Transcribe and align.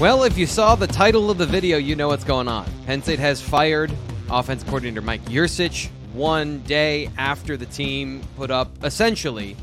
Well, 0.00 0.24
if 0.24 0.36
you 0.36 0.46
saw 0.46 0.74
the 0.74 0.88
title 0.88 1.30
of 1.30 1.38
the 1.38 1.46
video, 1.46 1.78
you 1.78 1.94
know 1.94 2.08
what's 2.08 2.24
going 2.24 2.48
on. 2.48 2.66
Penn 2.84 3.00
State 3.00 3.20
has 3.20 3.40
fired 3.40 3.92
offense 4.28 4.64
coordinator 4.64 5.00
Mike 5.00 5.24
Yurcich 5.26 5.88
one 6.12 6.58
day 6.62 7.10
after 7.16 7.56
the 7.56 7.66
team 7.66 8.20
put 8.36 8.50
up 8.50 8.68
essentially 8.82 9.56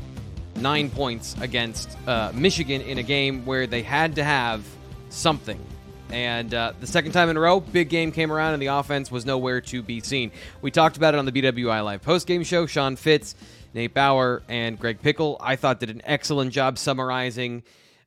nine 0.56 0.88
points 0.88 1.36
against 1.40 1.96
uh, 2.08 2.32
Michigan 2.34 2.80
in 2.80 2.96
a 2.96 3.02
game 3.02 3.44
where 3.44 3.66
they 3.66 3.82
had 3.82 4.16
to 4.16 4.24
have 4.24 4.64
something. 5.10 5.60
And 6.08 6.52
uh, 6.54 6.72
the 6.80 6.86
second 6.86 7.12
time 7.12 7.28
in 7.28 7.36
a 7.36 7.40
row, 7.40 7.60
big 7.60 7.90
game 7.90 8.10
came 8.10 8.32
around 8.32 8.54
and 8.54 8.62
the 8.62 8.68
offense 8.68 9.10
was 9.10 9.26
nowhere 9.26 9.60
to 9.60 9.82
be 9.82 10.00
seen. 10.00 10.32
We 10.62 10.70
talked 10.70 10.96
about 10.96 11.12
it 11.14 11.18
on 11.18 11.26
the 11.26 11.32
BWI 11.32 11.84
Live 11.84 12.02
postgame 12.02 12.44
show. 12.44 12.64
Sean 12.64 12.96
Fitz, 12.96 13.34
Nate 13.74 13.92
Bauer, 13.92 14.42
and 14.48 14.78
Greg 14.78 15.02
Pickle, 15.02 15.36
I 15.40 15.56
thought, 15.56 15.78
did 15.78 15.90
an 15.90 16.00
excellent 16.04 16.52
job 16.52 16.78
summarizing 16.78 17.62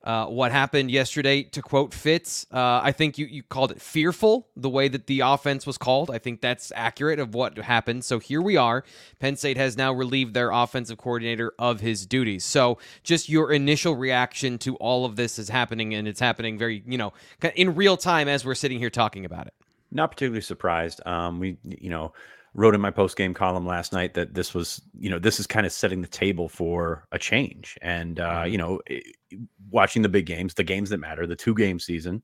uh, 0.05 0.27
what 0.27 0.51
happened 0.51 0.91
yesterday. 0.91 1.43
To 1.43 1.61
quote 1.61 1.93
Fitz, 1.93 2.45
uh, 2.51 2.79
I 2.83 2.91
think 2.91 3.17
you, 3.17 3.25
you 3.25 3.43
called 3.43 3.71
it 3.71 3.81
fearful, 3.81 4.47
the 4.55 4.69
way 4.69 4.87
that 4.87 5.07
the 5.07 5.21
offense 5.21 5.65
was 5.65 5.77
called. 5.77 6.11
I 6.11 6.19
think 6.19 6.41
that's 6.41 6.71
accurate 6.75 7.19
of 7.19 7.33
what 7.33 7.57
happened. 7.57 8.05
So 8.05 8.19
here 8.19 8.41
we 8.41 8.55
are. 8.55 8.83
Penn 9.19 9.35
State 9.35 9.57
has 9.57 9.75
now 9.75 9.91
relieved 9.91 10.33
their 10.33 10.51
offensive 10.51 10.97
coordinator 10.97 11.53
of 11.57 11.81
his 11.81 12.05
duties. 12.05 12.45
So 12.45 12.77
just 13.03 13.29
your 13.29 13.51
initial 13.51 13.95
reaction 13.95 14.57
to 14.59 14.75
all 14.75 15.05
of 15.05 15.15
this 15.15 15.39
is 15.39 15.49
happening, 15.49 15.93
and 15.93 16.07
it's 16.07 16.19
happening 16.19 16.57
very, 16.57 16.83
you 16.85 16.97
know, 16.97 17.13
in 17.55 17.75
real 17.75 17.97
time 17.97 18.27
as 18.27 18.45
we're 18.45 18.55
sitting 18.55 18.79
here 18.79 18.89
talking 18.89 19.25
about 19.25 19.47
it. 19.47 19.53
Not 19.91 20.11
particularly 20.11 20.41
surprised. 20.41 21.01
Um, 21.05 21.39
we, 21.39 21.57
you 21.63 21.89
know, 21.89 22.13
wrote 22.55 22.73
in 22.73 22.81
my 22.81 22.89
post 22.89 23.17
game 23.17 23.33
column 23.33 23.67
last 23.67 23.91
night 23.91 24.13
that 24.13 24.33
this 24.33 24.53
was, 24.53 24.81
you 24.97 25.09
know, 25.09 25.19
this 25.19 25.39
is 25.39 25.45
kind 25.45 25.65
of 25.65 25.71
setting 25.71 26.01
the 26.01 26.07
table 26.07 26.47
for 26.47 27.05
a 27.11 27.19
change. 27.19 27.77
And, 27.81 28.19
uh, 28.19 28.43
mm-hmm. 28.43 28.51
you 28.51 28.57
know, 28.57 28.81
watching 29.69 30.01
the 30.01 30.09
big 30.09 30.25
games, 30.25 30.53
the 30.53 30.63
games 30.63 30.89
that 30.89 30.99
matter, 30.99 31.27
the 31.27 31.35
two 31.35 31.53
game 31.53 31.79
season, 31.79 32.23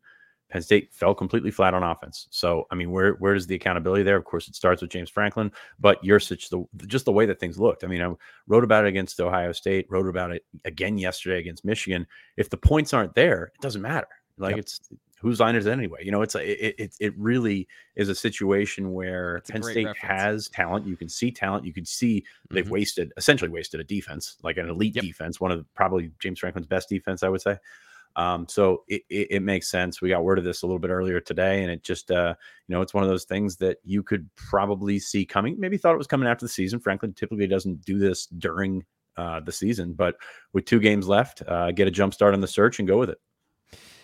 Penn 0.50 0.62
State 0.62 0.94
fell 0.94 1.14
completely 1.14 1.52
flat 1.52 1.74
on 1.74 1.84
offense. 1.84 2.28
So, 2.30 2.66
I 2.72 2.76
mean, 2.76 2.92
where 2.92 3.14
where 3.16 3.36
is 3.36 3.48
the 3.48 3.56
accountability 3.56 4.04
there? 4.04 4.18
Of 4.18 4.26
course, 4.26 4.48
it 4.48 4.56
starts 4.56 4.82
with 4.82 4.92
James 4.92 5.10
Franklin, 5.10 5.52
but 5.80 6.04
Yurcich, 6.04 6.50
the 6.50 6.88
just 6.88 7.06
the 7.06 7.12
way 7.12 7.26
that 7.26 7.40
things 7.40 7.58
looked. 7.58 7.86
I 7.86 7.88
mean, 7.88 8.02
I 8.02 8.14
wrote 8.48 8.66
about 8.66 8.84
it 8.86 8.90
against 8.90 9.20
Ohio 9.22 9.54
State, 9.54 9.88
wrote 9.90 10.08
about 10.08 10.32
it 10.32 10.46
again 10.66 10.98
yesterday 10.98 11.40
against 11.40 11.64
Michigan. 11.64 12.06
If 12.36 12.50
the 12.50 12.58
points 12.58 12.94
aren't 12.94 13.16
there, 13.16 13.52
it 13.56 13.62
doesn't 13.62 13.82
matter. 13.82 14.10
Like 14.38 14.58
yep. 14.58 14.60
it's 14.60 14.82
whose 15.22 15.40
line 15.40 15.56
is 15.56 15.68
it 15.68 15.72
anyway? 15.72 16.00
You 16.04 16.12
know, 16.12 16.22
it's 16.24 16.36
a, 16.36 16.82
it, 16.82 16.96
it, 17.00 17.14
really 17.18 17.68
is 17.96 18.10
a 18.10 18.16
situation 18.16 18.92
where 18.92 19.36
That's 19.36 19.52
Penn 19.52 19.64
State 19.64 19.86
reference. 19.86 20.20
has 20.20 20.50
talent. 20.50 20.88
You 20.88 20.98
can 20.98 21.10
see 21.10 21.32
talent. 21.32 21.64
You 21.64 21.74
can 21.74 21.86
see 21.86 22.26
they've 22.50 22.64
mm-hmm. 22.64 22.74
wasted, 22.74 23.14
essentially 23.18 23.50
wasted 23.50 23.80
a 23.80 23.84
defense, 23.84 24.38
like 24.44 24.58
an 24.58 24.68
elite 24.68 24.96
yep. 24.96 25.06
defense, 25.06 25.40
one 25.40 25.52
of 25.52 25.60
the, 25.60 25.66
probably 25.76 26.12
James 26.20 26.40
Franklin's 26.40 26.68
best 26.68 26.90
defense, 26.90 27.22
I 27.22 27.30
would 27.30 27.42
say. 27.42 27.58
Um, 28.16 28.48
so 28.50 28.84
it, 28.88 29.04
it, 29.10 29.28
it, 29.32 29.40
makes 29.42 29.70
sense. 29.70 30.02
We 30.02 30.10
got 30.10 30.24
word 30.24 30.38
of 30.38 30.44
this 30.44 30.64
a 30.64 30.66
little 30.66 30.80
bit 30.80 30.90
earlier 30.90 31.22
today, 31.22 31.62
and 31.62 31.72
it 31.72 31.84
just, 31.84 32.12
uh, 32.12 32.34
you 32.68 32.76
know, 32.76 32.82
it's 32.82 32.94
one 32.94 33.04
of 33.04 33.10
those 33.10 33.24
things 33.24 33.56
that 33.58 33.78
you 33.86 34.04
could 34.04 34.30
probably 34.36 35.00
see 35.00 35.26
coming. 35.26 35.56
Maybe 35.58 35.78
thought 35.78 35.94
it 35.94 35.98
was 36.00 36.08
coming 36.08 36.28
after 36.28 36.46
the 36.46 36.50
season. 36.50 36.80
Franklin 36.80 37.14
typically 37.14 37.48
doesn't 37.48 37.86
do 37.86 38.00
this 38.00 38.26
during 38.26 38.84
uh, 39.18 39.40
the 39.40 39.52
season, 39.52 39.94
but 39.94 40.16
with 40.52 40.66
two 40.66 40.80
games 40.80 41.08
left, 41.08 41.42
uh, 41.48 41.72
get 41.72 41.88
a 41.88 41.92
jump 41.92 42.14
start 42.14 42.34
on 42.34 42.42
the 42.42 42.48
search 42.48 42.80
and 42.80 42.88
go 42.88 42.98
with 42.98 43.10
it. 43.10 43.20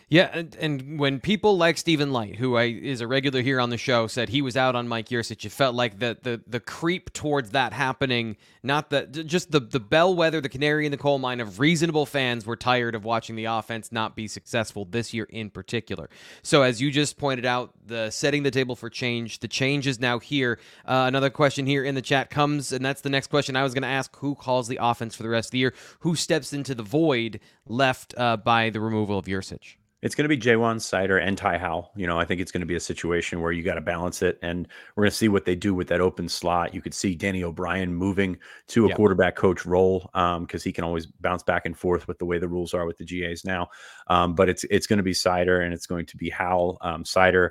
Yeah, 0.10 0.30
and, 0.32 0.56
and, 0.56 1.00
when 1.00 1.20
people 1.20 1.58
like 1.58 1.78
Stephen 1.78 2.14
Light, 2.14 2.38
who 2.38 2.56
I, 2.56 2.64
is 2.64 3.02
a 3.02 3.08
regular 3.08 3.42
here 3.42 3.60
on 3.60 3.72
the 3.72 3.78
show, 3.78 4.08
said 4.08 4.30
he 4.30 4.42
was 4.42 4.56
out 4.56 4.74
on 4.74 4.88
Mike 4.88 5.10
Yurcich, 5.10 5.44
it 5.44 5.52
felt 5.52 5.76
like 5.76 6.00
the 6.00 6.18
the 6.22 6.40
the 6.48 6.62
creep 6.62 7.12
towards 7.12 7.50
that 7.50 7.74
happening, 7.74 8.38
not 8.64 8.90
the 8.90 9.06
just 9.06 9.52
the 9.52 9.60
the 9.60 9.82
bellwether, 9.82 10.40
the 10.40 10.48
canary 10.48 10.86
in 10.86 10.92
the 10.92 10.98
coal 10.98 11.20
mine 11.20 11.42
of 11.42 11.60
reasonable 11.60 12.06
fans 12.06 12.46
were 12.46 12.56
tired 12.56 12.96
of 12.96 13.04
watching 13.04 13.36
the 13.36 13.44
offense 13.46 13.92
not 13.92 14.16
be 14.16 14.30
successful 14.30 14.86
this 14.86 15.14
year 15.14 15.26
in 15.30 15.50
particular. 15.50 16.10
So 16.42 16.62
as 16.62 16.82
you 16.82 16.90
just 16.90 17.18
pointed 17.18 17.46
out, 17.46 17.74
the 17.86 18.10
setting 18.10 18.44
the 18.44 18.52
table 18.52 18.78
for 18.78 18.90
change, 18.90 19.40
the 19.40 19.50
change 19.50 19.88
is 19.88 20.00
now 20.00 20.20
here. 20.20 20.58
Uh, 20.86 21.04
another 21.10 21.30
question 21.30 21.66
here 21.66 21.84
in 21.84 21.96
the 21.96 22.02
chat 22.02 22.30
comes, 22.30 22.72
and 22.72 22.86
that's 22.86 23.02
the 23.02 23.10
next 23.10 23.28
question 23.28 23.58
I 23.58 23.64
was 23.64 23.74
going 23.74 23.84
to 23.84 23.90
ask: 23.90 24.16
Who 24.20 24.36
calls 24.36 24.70
the 24.70 24.80
offense 24.82 25.18
for 25.18 25.24
the 25.24 25.30
rest 25.30 25.48
of 25.48 25.52
the 25.52 25.58
year? 25.58 25.74
Who 26.00 26.16
steps 26.16 26.54
into 26.54 26.74
the 26.74 26.84
void 26.84 27.42
left 27.68 28.14
uh, 28.18 28.38
by 28.38 28.70
the 28.70 28.80
removal 28.80 29.20
of 29.20 29.26
Yurcich? 29.26 29.76
It's 30.04 30.14
going 30.14 30.30
to 30.30 30.36
be 30.36 30.38
Ja'Juan 30.38 30.78
Seider 30.78 31.20
and 31.22 31.36
Ty 31.36 31.58
Howle. 31.58 31.92
You 31.96 32.06
know, 32.06 32.20
I 32.20 32.26
think 32.26 32.40
it's 32.40 32.52
going 32.52 32.62
to 32.62 32.68
be 32.68 32.76
a 32.76 32.80
situation 32.80 33.42
where 33.42 33.52
you 33.52 33.64
got 33.64 33.76
to 33.76 33.82
balance 33.82 34.22
it, 34.22 34.38
and 34.44 34.68
we're 34.96 35.04
going 35.04 35.12
to 35.12 35.18
see 35.18 35.28
what 35.28 35.46
they 35.46 35.56
do 35.56 35.74
with 35.74 35.88
that 35.88 36.02
open 36.02 36.30
slot. 36.30 36.76
You 36.76 36.82
could 36.82 36.94
see 36.94 37.16
Danny 37.16 37.44
O'Brien 37.44 37.94
moving 37.94 38.38
to 38.68 38.86
a 38.86 38.90
yep. 38.90 38.98
quarterback 38.98 39.36
coach 39.36 39.66
role 39.66 40.10
because 40.14 40.62
um, 40.62 40.64
he 40.64 40.72
can 40.72 40.84
always 40.84 41.08
bounce 41.08 41.42
back 41.42 41.66
and 41.66 41.76
forth 41.76 42.08
with 42.08 42.20
the 42.20 42.26
way 42.26 42.38
the 42.38 42.48
rules 42.48 42.76
are 42.76 42.86
with 42.86 42.98
the 42.98 43.06
GAs 43.06 43.44
now. 43.44 43.70
Um, 44.08 44.36
but 44.36 44.50
it's 44.50 44.64
it's 44.66 44.86
going 44.86 44.98
to 44.98 45.04
be 45.04 45.14
Seider 45.14 45.64
and 45.66 45.74
it's 45.74 45.88
going 45.88 46.06
to 46.06 46.18
be 46.18 46.30
Howle. 46.30 46.78
Um, 46.82 47.04
Seider 47.04 47.50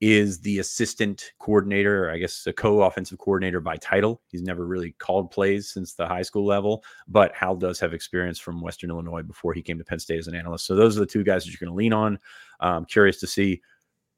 is 0.00 0.40
the 0.40 0.58
assistant 0.58 1.32
coordinator, 1.38 2.10
I 2.10 2.18
guess 2.18 2.46
a 2.46 2.52
co-offensive 2.52 3.18
coordinator 3.18 3.60
by 3.60 3.76
title. 3.76 4.20
He's 4.28 4.42
never 4.42 4.66
really 4.66 4.92
called 4.98 5.30
plays 5.30 5.70
since 5.70 5.94
the 5.94 6.06
high 6.06 6.22
school 6.22 6.44
level, 6.44 6.84
but 7.08 7.34
Howle 7.34 7.56
does 7.56 7.80
have 7.80 7.94
experience 7.94 8.38
from 8.38 8.60
Western 8.60 8.90
Illinois 8.90 9.22
before 9.22 9.54
he 9.54 9.62
came 9.62 9.78
to 9.78 9.84
Penn 9.84 9.98
State 9.98 10.18
as 10.18 10.26
an 10.26 10.34
analyst. 10.34 10.66
So 10.66 10.74
those 10.74 10.96
are 10.96 11.00
the 11.00 11.06
two 11.06 11.24
guys 11.24 11.44
that 11.44 11.50
you're 11.50 11.66
going 11.66 11.74
to 11.74 11.78
lean 11.78 11.92
on. 11.92 12.18
I'm 12.60 12.84
curious 12.84 13.18
to 13.20 13.26
see 13.26 13.62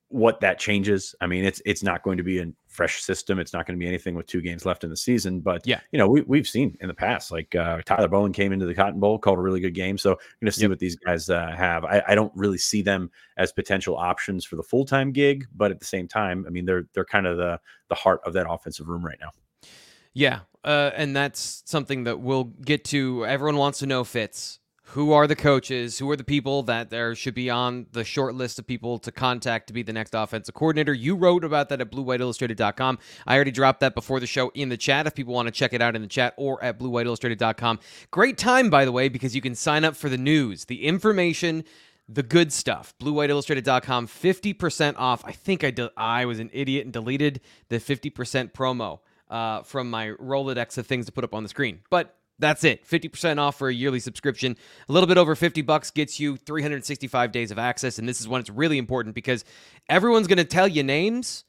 what 0.08 0.40
that 0.40 0.58
changes. 0.58 1.14
I 1.20 1.26
mean, 1.26 1.44
it's 1.44 1.60
it's 1.64 1.82
not 1.82 2.02
going 2.02 2.16
to 2.16 2.22
be 2.22 2.38
a 2.38 2.46
fresh 2.68 3.02
system. 3.02 3.38
It's 3.38 3.52
not 3.52 3.66
going 3.66 3.78
to 3.78 3.82
be 3.82 3.88
anything 3.88 4.14
with 4.14 4.26
two 4.26 4.40
games 4.40 4.64
left 4.64 4.84
in 4.84 4.90
the 4.90 4.96
season. 4.96 5.40
But 5.40 5.66
yeah, 5.66 5.80
you 5.90 5.98
know, 5.98 6.08
we 6.08 6.22
we've 6.22 6.46
seen 6.46 6.76
in 6.80 6.88
the 6.88 6.94
past, 6.94 7.32
like 7.32 7.54
uh, 7.54 7.80
Tyler 7.84 8.08
Bowen 8.08 8.32
came 8.32 8.52
into 8.52 8.66
the 8.66 8.74
Cotton 8.74 9.00
Bowl, 9.00 9.18
called 9.18 9.38
a 9.38 9.42
really 9.42 9.60
good 9.60 9.74
game. 9.74 9.98
So 9.98 10.12
I'm 10.12 10.18
going 10.40 10.46
to 10.46 10.52
see 10.52 10.62
yep. 10.62 10.70
what 10.70 10.78
these 10.78 10.96
guys 10.96 11.28
uh, 11.28 11.52
have. 11.56 11.84
I, 11.84 12.02
I, 12.08 12.14
don't 12.14 12.32
really 12.36 12.58
see 12.58 12.82
them 12.82 13.10
as 13.36 13.52
potential 13.52 13.96
options 13.96 14.44
for 14.44 14.56
the 14.56 14.62
full 14.62 14.84
time 14.84 15.10
gig, 15.10 15.46
but 15.54 15.70
at 15.70 15.80
the 15.80 15.86
same 15.86 16.06
time, 16.06 16.44
I 16.46 16.50
mean, 16.50 16.64
they're 16.64 16.86
they're 16.94 17.04
kind 17.04 17.26
of 17.26 17.36
the 17.36 17.58
the 17.88 17.94
heart 17.94 18.20
of 18.24 18.32
that 18.34 18.46
offensive 18.48 18.88
room 18.88 19.04
right 19.04 19.18
now. 19.20 19.30
Yeah, 20.14 20.40
uh, 20.64 20.92
and 20.94 21.14
that's 21.16 21.62
something 21.66 22.04
that 22.04 22.20
we'll 22.20 22.44
get 22.44 22.84
to. 22.86 23.26
Everyone 23.26 23.56
wants 23.56 23.80
to 23.80 23.86
know 23.86 24.04
Fitz 24.04 24.60
who 24.90 25.12
are 25.12 25.26
the 25.26 25.34
coaches, 25.34 25.98
who 25.98 26.08
are 26.10 26.16
the 26.16 26.24
people 26.24 26.62
that 26.62 26.90
there 26.90 27.14
should 27.14 27.34
be 27.34 27.50
on 27.50 27.86
the 27.92 28.04
short 28.04 28.34
list 28.34 28.58
of 28.58 28.66
people 28.66 28.98
to 29.00 29.10
contact 29.10 29.66
to 29.66 29.72
be 29.72 29.82
the 29.82 29.92
next 29.92 30.14
offensive 30.14 30.54
coordinator. 30.54 30.94
You 30.94 31.16
wrote 31.16 31.44
about 31.44 31.68
that 31.70 31.80
at 31.80 31.90
bluewhiteillustrated.com. 31.90 32.98
I 33.26 33.34
already 33.34 33.50
dropped 33.50 33.80
that 33.80 33.94
before 33.94 34.20
the 34.20 34.28
show 34.28 34.50
in 34.54 34.68
the 34.68 34.76
chat 34.76 35.06
if 35.06 35.14
people 35.14 35.34
want 35.34 35.46
to 35.46 35.52
check 35.52 35.72
it 35.72 35.82
out 35.82 35.96
in 35.96 36.02
the 36.02 36.08
chat 36.08 36.34
or 36.36 36.62
at 36.62 36.78
bluewhiteillustrated.com. 36.78 37.80
Great 38.12 38.38
time, 38.38 38.70
by 38.70 38.84
the 38.84 38.92
way, 38.92 39.08
because 39.08 39.34
you 39.34 39.40
can 39.40 39.56
sign 39.56 39.84
up 39.84 39.96
for 39.96 40.08
the 40.08 40.18
news, 40.18 40.66
the 40.66 40.84
information, 40.84 41.64
the 42.08 42.22
good 42.22 42.52
stuff. 42.52 42.94
BlueWhiteIllustrated.com, 43.00 44.06
50% 44.06 44.94
off. 44.96 45.24
I 45.24 45.32
think 45.32 45.64
I, 45.64 45.72
de- 45.72 45.92
I 45.96 46.26
was 46.26 46.38
an 46.38 46.50
idiot 46.52 46.84
and 46.84 46.92
deleted 46.92 47.40
the 47.70 47.78
50% 47.78 48.52
promo 48.52 49.00
uh, 49.28 49.62
from 49.62 49.90
my 49.90 50.10
Rolodex 50.10 50.78
of 50.78 50.86
things 50.86 51.06
to 51.06 51.12
put 51.12 51.24
up 51.24 51.34
on 51.34 51.42
the 51.42 51.48
screen. 51.48 51.80
But 51.90 52.16
that's 52.38 52.64
it. 52.64 52.86
50% 52.86 53.38
off 53.38 53.56
for 53.58 53.68
a 53.68 53.74
yearly 53.74 54.00
subscription. 54.00 54.56
A 54.88 54.92
little 54.92 55.06
bit 55.06 55.18
over 55.18 55.34
50 55.34 55.62
bucks 55.62 55.90
gets 55.90 56.20
you 56.20 56.36
365 56.36 57.32
days 57.32 57.50
of 57.50 57.58
access 57.58 57.98
and 57.98 58.08
this 58.08 58.20
is 58.20 58.28
when 58.28 58.40
it's 58.40 58.50
really 58.50 58.78
important 58.78 59.14
because 59.14 59.44
everyone's 59.88 60.26
going 60.26 60.38
to 60.38 60.44
tell 60.44 60.68
you 60.68 60.82
names 60.82 61.44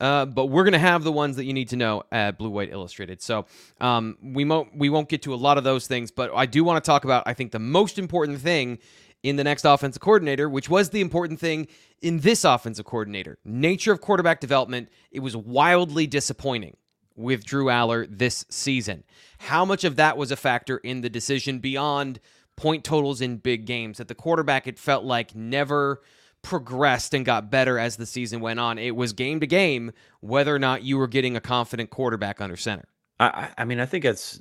uh, 0.00 0.24
but 0.24 0.46
we're 0.46 0.64
going 0.64 0.72
to 0.72 0.78
have 0.78 1.04
the 1.04 1.12
ones 1.12 1.36
that 1.36 1.44
you 1.44 1.52
need 1.52 1.68
to 1.68 1.76
know 1.76 2.02
at 2.10 2.38
Blue 2.38 2.48
White 2.48 2.72
Illustrated. 2.72 3.20
So 3.20 3.46
um, 3.80 4.16
we 4.22 4.44
won't 4.44 4.76
we 4.76 4.88
won't 4.88 5.08
get 5.08 5.22
to 5.22 5.34
a 5.34 5.36
lot 5.36 5.58
of 5.58 5.64
those 5.64 5.86
things, 5.86 6.10
but 6.10 6.30
I 6.34 6.46
do 6.46 6.64
want 6.64 6.82
to 6.82 6.88
talk 6.88 7.04
about 7.04 7.24
I 7.26 7.34
think 7.34 7.52
the 7.52 7.58
most 7.58 7.98
important 7.98 8.40
thing 8.40 8.78
in 9.22 9.36
the 9.36 9.44
next 9.44 9.66
offensive 9.66 10.00
coordinator, 10.00 10.48
which 10.48 10.70
was 10.70 10.90
the 10.90 11.02
important 11.02 11.38
thing 11.38 11.68
in 12.00 12.20
this 12.20 12.44
offensive 12.44 12.86
coordinator. 12.86 13.38
Nature 13.44 13.92
of 13.92 14.00
quarterback 14.00 14.40
development. 14.40 14.88
It 15.12 15.20
was 15.20 15.36
wildly 15.36 16.06
disappointing 16.06 16.78
with 17.20 17.44
Drew 17.44 17.66
Allar 17.66 18.06
this 18.10 18.44
season. 18.48 19.04
How 19.38 19.64
much 19.64 19.84
of 19.84 19.96
that 19.96 20.16
was 20.16 20.30
a 20.30 20.36
factor 20.36 20.78
in 20.78 21.00
the 21.00 21.10
decision 21.10 21.58
beyond 21.58 22.20
point 22.56 22.84
totals 22.84 23.20
in 23.20 23.36
big 23.36 23.66
games? 23.66 23.98
That 23.98 24.08
the 24.08 24.14
quarterback, 24.14 24.66
it 24.66 24.78
felt 24.78 25.04
like, 25.04 25.34
never 25.34 26.00
progressed 26.42 27.14
and 27.14 27.24
got 27.24 27.50
better 27.50 27.78
as 27.78 27.96
the 27.96 28.06
season 28.06 28.40
went 28.40 28.60
on. 28.60 28.78
It 28.78 28.96
was 28.96 29.12
game 29.12 29.40
to 29.40 29.46
game 29.46 29.92
whether 30.20 30.54
or 30.54 30.58
not 30.58 30.82
you 30.82 30.96
were 30.96 31.08
getting 31.08 31.36
a 31.36 31.40
confident 31.40 31.90
quarterback 31.90 32.40
under 32.40 32.56
center. 32.56 32.86
I, 33.18 33.50
I 33.58 33.64
mean, 33.64 33.80
I 33.80 33.86
think 33.86 34.04
it's 34.04 34.40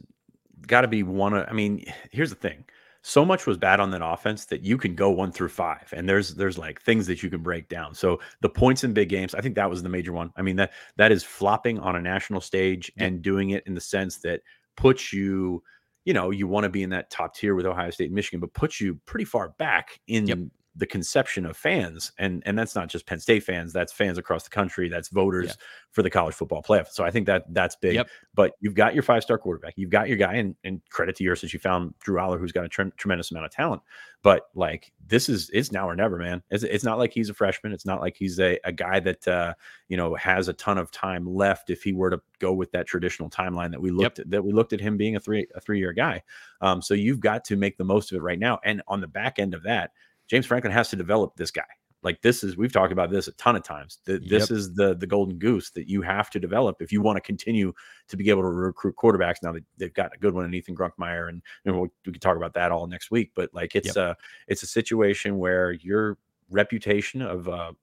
got 0.66 0.82
to 0.82 0.88
be 0.88 1.04
one 1.04 1.34
of. 1.34 1.46
I 1.50 1.54
mean, 1.54 1.84
here's 2.12 2.30
the 2.30 2.36
thing: 2.36 2.64
so 3.02 3.24
much 3.24 3.46
was 3.46 3.58
bad 3.58 3.80
on 3.80 3.92
that 3.92 4.06
offense 4.06 4.46
that 4.46 4.62
you 4.62 4.78
can 4.78 4.96
go 4.96 5.10
one 5.10 5.32
through 5.32 5.50
five, 5.50 5.92
and 5.96 6.08
there's 6.08 6.36
there's 6.36 6.58
like 6.58 6.82
things 6.82 7.08
that 7.08 7.24
you 7.24 7.30
can 7.30 7.42
break 7.42 7.70
down. 7.70 7.94
So 7.94 8.20
the 8.42 8.50
points 8.50 8.84
in 8.84 8.94
big 8.94 9.10
games, 9.10 9.34
I 9.34 9.42
think 9.42 9.56
that 9.56 9.70
was 9.70 9.82
the 9.82 9.90
major 9.90 10.12
one. 10.12 10.32
I 10.36 10.42
mean 10.42 10.58
that 10.58 10.74
that 10.98 11.12
is 11.12 11.24
flopping 11.24 11.80
on 11.80 11.96
a 11.96 12.02
national 12.02 12.42
stage 12.42 12.92
yep. 12.98 13.08
and 13.08 13.22
doing 13.22 13.52
it 13.52 13.64
in 13.68 13.74
the 13.74 13.82
sense 13.82 14.18
that 14.20 14.42
puts 14.76 15.14
you 15.14 15.64
you 16.06 16.14
know, 16.14 16.32
you 16.32 16.48
want 16.48 16.64
to 16.64 16.70
be 16.70 16.82
in 16.82 16.90
that 16.90 17.12
top 17.12 17.36
tier 17.36 17.54
with 17.56 17.66
Ohio 17.66 17.92
State 17.92 18.06
and 18.06 18.16
Michigan, 18.16 18.40
but 18.40 18.54
puts 18.54 18.82
you 18.82 19.00
pretty 19.06 19.26
far 19.26 19.50
back 19.60 20.00
in 20.08 20.28
yep 20.28 20.40
the 20.76 20.86
conception 20.86 21.46
of 21.46 21.58
fans 21.58 22.12
and 22.20 22.44
and 22.46 22.58
that's 22.58 22.76
not 22.76 22.88
just 22.88 23.06
Penn 23.06 23.20
State 23.20 23.44
fans 23.44 23.74
that's 23.74 23.92
fans 23.92 24.18
across 24.18 24.44
the 24.44 24.50
country 24.50 24.88
that's 24.88 25.10
voters 25.10 25.48
yeah. 25.48 25.54
for 25.92 26.04
the 26.04 26.10
college 26.10 26.36
football 26.36 26.62
playoff. 26.62 26.90
So 26.90 27.04
I 27.04 27.12
think 27.12 27.26
that 27.26 27.46
that's 27.54 27.76
big. 27.76 27.96
Yep. 27.96 28.10
but 28.36 28.54
you've 28.60 28.76
got 28.76 28.94
your 28.94 29.04
five 29.04 29.24
star 29.24 29.38
quarterback 29.38 29.74
you've 29.78 29.90
got 29.90 30.08
your 30.08 30.18
guy 30.18 30.36
and, 30.36 30.56
and 30.64 30.82
credit 30.90 31.16
to 31.18 31.24
yours 31.24 31.44
as 31.44 31.54
you 31.54 31.60
found 31.60 31.94
Drew 32.00 32.18
Allar 32.18 32.40
who's 32.40 32.52
got 32.52 32.66
a 32.66 32.70
tre- 32.70 32.92
tremendous 32.98 33.32
amount 33.32 33.48
of 33.48 33.52
talent. 33.52 33.82
But 34.22 34.44
like 34.54 34.92
this 35.08 35.28
is 35.28 35.50
it's 35.54 35.72
now 35.72 35.90
or 35.90 35.96
never 35.96 36.18
man. 36.18 36.44
It's, 36.52 36.64
it's 36.64 36.84
not 36.84 37.00
like 37.00 37.14
he's 37.14 37.30
a 37.30 37.34
freshman. 37.34 37.74
It's 37.74 37.86
not 37.86 38.00
like 38.00 38.16
he's 38.16 38.40
a, 38.40 38.60
a 38.64 38.72
guy 38.72 39.00
that 39.00 39.28
uh 39.28 39.54
you 39.88 39.98
know 39.98 40.14
has 40.16 40.48
a 40.48 40.54
ton 40.54 40.78
of 40.78 40.92
time 40.92 41.26
left 41.26 41.70
if 41.70 41.84
he 41.84 41.94
were 41.94 42.12
to 42.12 42.22
go 42.38 42.54
with 42.54 42.72
that 42.72 42.86
traditional 42.86 43.30
timeline 43.30 43.72
that 43.72 43.82
we 43.82 43.92
looked 43.92 44.20
yep. 44.20 44.26
at 44.26 44.32
that 44.32 44.44
we 44.44 44.54
looked 44.54 44.74
at 44.74 44.80
him 44.80 44.98
being 44.98 45.16
a 45.16 45.20
three 45.20 45.48
a 45.56 45.60
three 45.60 45.80
year 45.80 45.94
guy. 45.94 46.22
Um 46.62 46.82
so 46.82 46.94
you've 46.94 47.20
got 47.20 47.44
to 47.46 47.56
make 47.56 47.78
the 47.78 47.84
most 47.84 48.12
of 48.12 48.18
it 48.18 48.22
right 48.22 48.40
now. 48.40 48.60
And 48.64 48.82
on 48.88 49.02
the 49.02 49.08
back 49.08 49.40
end 49.40 49.54
of 49.54 49.64
that 49.64 49.92
James 50.30 50.46
Franklin 50.46 50.72
has 50.72 50.90
to 50.90 50.96
develop 50.96 51.36
this 51.36 51.52
guy. 51.52 51.64
Like 52.02 52.22
this 52.22 52.44
is 52.44 52.56
we've 52.56 52.72
talked 52.72 52.94
about 52.94 53.12
this 53.12 53.28
a 53.28 53.34
ton 53.34 53.58
of 53.58 53.64
times. 53.64 54.00
The, 54.06 54.14
yep. 54.14 54.22
This 54.24 54.52
is 54.52 54.74
the 54.74 54.96
the 54.96 55.08
golden 55.08 55.38
goose 55.38 55.70
that 55.72 55.90
you 55.90 56.02
have 56.02 56.30
to 56.30 56.40
develop 56.40 56.82
if 56.82 56.94
you 56.94 57.02
want 57.02 57.18
to 57.18 57.22
continue 57.22 57.74
to 58.08 58.16
be 58.16 58.30
able 58.30 58.44
to 58.44 58.48
recruit 58.48 58.96
quarterbacks. 58.96 59.38
Now 59.44 59.54
they've 59.78 59.94
got 59.94 60.16
a 60.16 60.18
good 60.18 60.34
one 60.34 60.46
in 60.46 60.54
Ethan 60.54 60.78
Grunkemeyer, 60.78 61.28
and 61.28 61.42
you 61.66 61.72
know, 61.72 61.80
we, 61.80 61.90
we 62.06 62.14
can 62.14 62.22
talk 62.22 62.38
about 62.38 62.54
that 62.54 62.72
all 62.72 62.88
next 62.88 63.12
week. 63.12 63.32
But 63.36 63.50
like 63.54 63.76
it's 63.76 63.88
yep. 63.88 63.98
a 63.98 64.18
it's 64.48 64.64
a 64.64 64.68
situation 64.68 65.38
where 65.38 65.74
your 65.74 66.18
reputation 66.50 67.22
of 67.22 67.50
uh, 67.50 67.74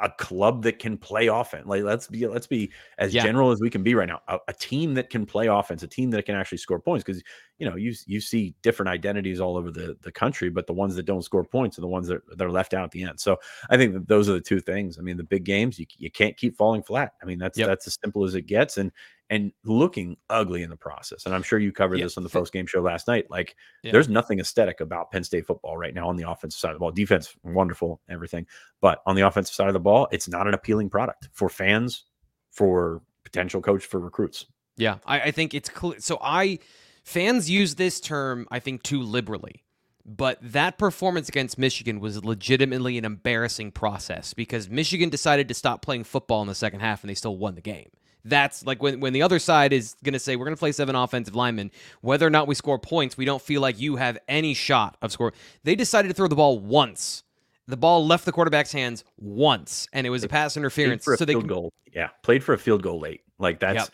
a 0.00 0.10
club 0.10 0.62
that 0.62 0.78
can 0.78 0.96
play 0.96 1.28
offense. 1.28 1.66
Like 1.66 1.82
let's 1.82 2.08
be 2.08 2.26
let's 2.26 2.46
be 2.46 2.72
as 2.98 3.14
yeah. 3.14 3.22
general 3.22 3.50
as 3.50 3.60
we 3.60 3.70
can 3.70 3.82
be 3.82 3.94
right 3.94 4.08
now. 4.08 4.20
A, 4.28 4.38
a, 4.48 4.52
team 4.52 4.94
that 4.94 5.10
can 5.10 5.26
play 5.26 5.46
offense, 5.46 5.82
a 5.82 5.86
team 5.86 6.10
that 6.10 6.24
can 6.24 6.34
actually 6.34 6.58
score 6.58 6.80
points. 6.80 7.04
Because 7.04 7.22
you 7.58 7.68
know 7.68 7.76
you 7.76 7.94
you 8.06 8.20
see 8.20 8.54
different 8.62 8.88
identities 8.88 9.40
all 9.40 9.56
over 9.56 9.70
the 9.70 9.96
the 10.02 10.10
country, 10.10 10.50
but 10.50 10.66
the 10.66 10.72
ones 10.72 10.96
that 10.96 11.04
don't 11.04 11.22
score 11.22 11.44
points 11.44 11.78
are 11.78 11.82
the 11.82 11.86
ones 11.88 12.08
that, 12.08 12.20
are 12.40 12.50
left 12.50 12.74
out 12.74 12.84
at 12.84 12.90
the 12.90 13.02
end. 13.02 13.20
So 13.20 13.36
I 13.70 13.76
think 13.76 13.92
that 13.92 14.08
those 14.08 14.28
are 14.28 14.34
the 14.34 14.40
two 14.40 14.60
things. 14.60 14.98
I 14.98 15.02
mean, 15.02 15.16
the 15.16 15.24
big 15.24 15.44
games 15.44 15.78
you 15.78 15.86
you 15.98 16.10
can't 16.10 16.36
keep 16.36 16.56
falling 16.56 16.82
flat. 16.82 17.12
I 17.22 17.26
mean 17.26 17.38
that's 17.38 17.58
yep. 17.58 17.68
that's 17.68 17.86
as 17.86 17.98
simple 18.02 18.24
as 18.24 18.34
it 18.34 18.46
gets. 18.46 18.78
And 18.78 18.90
and 19.32 19.50
looking 19.64 20.18
ugly 20.28 20.62
in 20.62 20.68
the 20.68 20.76
process. 20.76 21.24
And 21.24 21.34
I'm 21.34 21.42
sure 21.42 21.58
you 21.58 21.72
covered 21.72 21.98
this 21.98 22.18
on 22.18 22.22
the 22.22 22.28
post 22.28 22.52
game 22.52 22.66
show 22.66 22.82
last 22.82 23.08
night. 23.08 23.30
Like, 23.30 23.56
there's 23.82 24.06
nothing 24.06 24.40
aesthetic 24.40 24.82
about 24.82 25.10
Penn 25.10 25.24
State 25.24 25.46
football 25.46 25.74
right 25.74 25.94
now 25.94 26.06
on 26.10 26.16
the 26.16 26.30
offensive 26.30 26.60
side 26.60 26.72
of 26.72 26.74
the 26.74 26.80
ball. 26.80 26.90
Defense, 26.90 27.34
wonderful, 27.42 28.02
everything. 28.10 28.46
But 28.82 29.00
on 29.06 29.16
the 29.16 29.22
offensive 29.22 29.54
side 29.54 29.68
of 29.68 29.72
the 29.72 29.80
ball, 29.80 30.06
it's 30.12 30.28
not 30.28 30.46
an 30.46 30.52
appealing 30.52 30.90
product 30.90 31.30
for 31.32 31.48
fans, 31.48 32.04
for 32.50 33.00
potential 33.24 33.62
coach, 33.62 33.86
for 33.86 34.00
recruits. 34.00 34.44
Yeah, 34.76 34.98
I, 35.06 35.20
I 35.20 35.30
think 35.30 35.54
it's 35.54 35.70
clear. 35.70 35.98
So 35.98 36.18
I 36.20 36.58
fans 37.02 37.48
use 37.48 37.76
this 37.76 38.00
term, 38.00 38.46
I 38.50 38.58
think, 38.58 38.82
too 38.82 39.00
liberally. 39.00 39.64
But 40.04 40.40
that 40.42 40.76
performance 40.76 41.30
against 41.30 41.56
Michigan 41.56 42.00
was 42.00 42.22
legitimately 42.22 42.98
an 42.98 43.06
embarrassing 43.06 43.72
process 43.72 44.34
because 44.34 44.68
Michigan 44.68 45.08
decided 45.08 45.48
to 45.48 45.54
stop 45.54 45.80
playing 45.80 46.04
football 46.04 46.42
in 46.42 46.48
the 46.48 46.54
second 46.54 46.80
half 46.80 47.02
and 47.02 47.08
they 47.08 47.14
still 47.14 47.38
won 47.38 47.54
the 47.54 47.62
game. 47.62 47.88
That's 48.24 48.64
like 48.64 48.82
when, 48.82 49.00
when 49.00 49.12
the 49.12 49.22
other 49.22 49.38
side 49.38 49.72
is 49.72 49.96
going 50.04 50.12
to 50.12 50.18
say, 50.18 50.36
we're 50.36 50.44
going 50.44 50.56
to 50.56 50.60
play 50.60 50.72
seven 50.72 50.94
offensive 50.94 51.34
linemen. 51.34 51.70
Whether 52.00 52.26
or 52.26 52.30
not 52.30 52.46
we 52.46 52.54
score 52.54 52.78
points, 52.78 53.16
we 53.16 53.24
don't 53.24 53.42
feel 53.42 53.60
like 53.60 53.80
you 53.80 53.96
have 53.96 54.18
any 54.28 54.54
shot 54.54 54.96
of 55.02 55.12
score. 55.12 55.32
They 55.64 55.74
decided 55.74 56.08
to 56.08 56.14
throw 56.14 56.28
the 56.28 56.36
ball 56.36 56.58
once. 56.58 57.24
The 57.66 57.76
ball 57.76 58.06
left 58.06 58.24
the 58.24 58.32
quarterback's 58.32 58.72
hands 58.72 59.04
once, 59.18 59.88
and 59.92 60.06
it 60.06 60.10
was 60.10 60.24
a 60.24 60.28
pass 60.28 60.56
interference. 60.56 61.04
For 61.04 61.14
a 61.14 61.16
so 61.18 61.26
field 61.26 61.48
goal. 61.48 61.72
Yeah, 61.92 62.08
played 62.22 62.42
for 62.42 62.54
a 62.54 62.58
field 62.58 62.82
goal 62.82 63.00
late. 63.00 63.22
Like 63.38 63.60
that's. 63.60 63.76
Yep. 63.76 63.88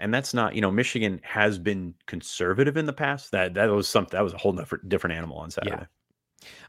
And 0.00 0.14
that's 0.14 0.32
not, 0.32 0.54
you 0.54 0.62
know, 0.62 0.70
Michigan 0.70 1.20
has 1.24 1.58
been 1.58 1.94
conservative 2.06 2.78
in 2.78 2.86
the 2.86 2.92
past. 2.92 3.32
That 3.32 3.52
that 3.54 3.66
was 3.66 3.86
something 3.86 4.16
that 4.16 4.22
was 4.22 4.32
a 4.32 4.38
whole 4.38 4.52
different 4.52 4.88
different 4.88 5.14
animal 5.14 5.36
on 5.36 5.50
Saturday. 5.50 5.76
Yeah. 5.76 5.84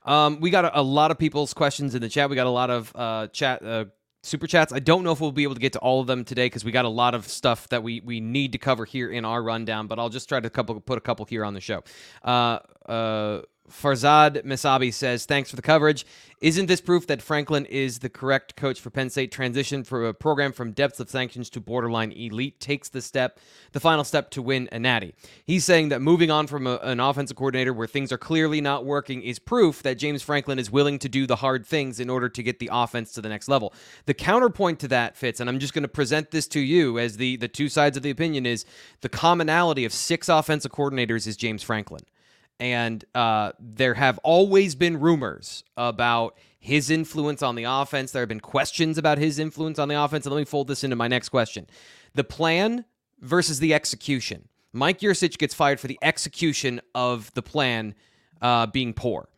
Um, 0.03 0.39
we 0.41 0.49
got 0.49 0.65
a, 0.65 0.79
a, 0.79 0.81
lot 0.81 1.11
of 1.11 1.17
people's 1.17 1.53
questions 1.53 1.95
in 1.95 2.01
the 2.01 2.09
chat. 2.09 2.29
We 2.29 2.35
got 2.35 2.47
a 2.47 2.49
lot 2.49 2.69
of 2.69 2.91
uh, 2.95 3.27
chat 3.27 3.63
uh, 3.63 3.85
super 4.25 4.47
chats. 4.47 4.73
I 4.73 4.79
don't 4.79 5.03
know 5.03 5.11
if 5.11 5.21
we'll 5.21 5.31
be 5.31 5.43
able 5.43 5.55
to 5.55 5.61
get 5.61 5.73
to 5.73 5.79
all 5.79 6.01
of 6.01 6.07
them 6.07 6.25
today 6.25 6.47
because 6.47 6.65
we 6.65 6.71
got 6.71 6.85
a 6.85 6.89
lot 6.89 7.13
of 7.13 7.27
stuff 7.27 7.69
that 7.69 7.83
we 7.83 8.01
we 8.01 8.19
need 8.19 8.51
to 8.53 8.57
cover 8.57 8.85
here 8.85 9.11
in 9.11 9.25
our 9.25 9.41
rundown. 9.41 9.87
But 9.87 9.99
I'll 9.99 10.09
just 10.09 10.27
try 10.27 10.39
to 10.39 10.49
couple 10.49 10.79
put 10.81 10.97
a 10.97 11.01
couple 11.01 11.25
here 11.25 11.45
on 11.45 11.53
the 11.53 11.61
show. 11.61 11.83
Uh, 12.23 12.59
uh, 12.87 13.41
Farzad 13.69 14.43
Misabi 14.43 14.93
says, 14.93 15.25
Thanks 15.25 15.49
for 15.49 15.55
the 15.55 15.61
coverage. 15.61 16.05
Isn't 16.41 16.67
this 16.67 16.81
proof 16.81 17.07
that 17.07 17.21
Franklin 17.21 17.65
is 17.65 17.99
the 17.99 18.09
correct 18.09 18.55
coach 18.55 18.79
for 18.79 18.89
Penn 18.89 19.09
State? 19.09 19.31
Transition 19.31 19.83
for 19.83 20.05
a 20.05 20.13
program 20.13 20.51
from 20.51 20.73
depths 20.73 20.99
of 20.99 21.09
sanctions 21.09 21.49
to 21.51 21.59
borderline 21.59 22.11
elite 22.11 22.59
takes 22.59 22.89
the 22.89 23.01
step, 23.01 23.39
the 23.71 23.79
final 23.79 24.03
step 24.03 24.29
to 24.31 24.41
win 24.41 24.69
a 24.71 24.77
natty. 24.77 25.15
He's 25.45 25.65
saying 25.65 25.89
that 25.89 26.01
moving 26.01 26.29
on 26.29 26.45
from 26.45 26.67
a, 26.67 26.75
an 26.83 26.99
offensive 26.99 27.37
coordinator 27.37 27.73
where 27.73 27.87
things 27.87 28.11
are 28.11 28.17
clearly 28.17 28.61
not 28.61 28.85
working 28.85 29.23
is 29.23 29.39
proof 29.39 29.81
that 29.83 29.97
James 29.97 30.21
Franklin 30.21 30.59
is 30.59 30.69
willing 30.69 30.99
to 30.99 31.09
do 31.09 31.25
the 31.25 31.37
hard 31.37 31.65
things 31.65 31.99
in 31.99 32.09
order 32.09 32.29
to 32.29 32.43
get 32.43 32.59
the 32.59 32.69
offense 32.71 33.13
to 33.13 33.21
the 33.21 33.29
next 33.29 33.47
level. 33.47 33.73
The 34.05 34.13
counterpoint 34.13 34.79
to 34.81 34.87
that, 34.89 35.15
Fitz, 35.15 35.39
and 35.39 35.49
I'm 35.49 35.59
just 35.59 35.73
going 35.73 35.83
to 35.83 35.87
present 35.87 36.31
this 36.31 36.47
to 36.49 36.59
you 36.59 36.99
as 36.99 37.17
the, 37.17 37.37
the 37.37 37.47
two 37.47 37.69
sides 37.69 37.97
of 37.97 38.03
the 38.03 38.11
opinion 38.11 38.45
is 38.45 38.65
the 39.01 39.09
commonality 39.09 39.85
of 39.85 39.93
six 39.93 40.29
offensive 40.29 40.71
coordinators 40.71 41.25
is 41.25 41.37
James 41.37 41.63
Franklin 41.63 42.01
and 42.59 43.03
uh, 43.13 43.51
there 43.59 43.93
have 43.93 44.17
always 44.19 44.75
been 44.75 44.99
rumors 44.99 45.63
about 45.77 46.37
his 46.59 46.89
influence 46.89 47.43
on 47.43 47.55
the 47.55 47.65
offense. 47.65 48.11
There 48.11 48.21
have 48.21 48.29
been 48.29 48.39
questions 48.39 48.97
about 48.97 49.17
his 49.17 49.39
influence 49.39 49.77
on 49.77 49.87
the 49.87 50.01
offense. 50.01 50.25
And 50.25 50.33
let 50.33 50.39
me 50.39 50.45
fold 50.45 50.67
this 50.67 50.83
into 50.83 50.95
my 50.95 51.07
next 51.07 51.29
question: 51.29 51.67
the 52.13 52.23
plan 52.23 52.85
versus 53.19 53.59
the 53.59 53.73
execution. 53.73 54.47
Mike 54.73 54.99
Yurcich 54.99 55.37
gets 55.37 55.53
fired 55.53 55.79
for 55.79 55.87
the 55.87 55.99
execution 56.01 56.81
of 56.93 57.33
the 57.33 57.41
plan 57.41 57.95
uh, 58.41 58.65
being 58.67 58.93
poor. 58.93 59.29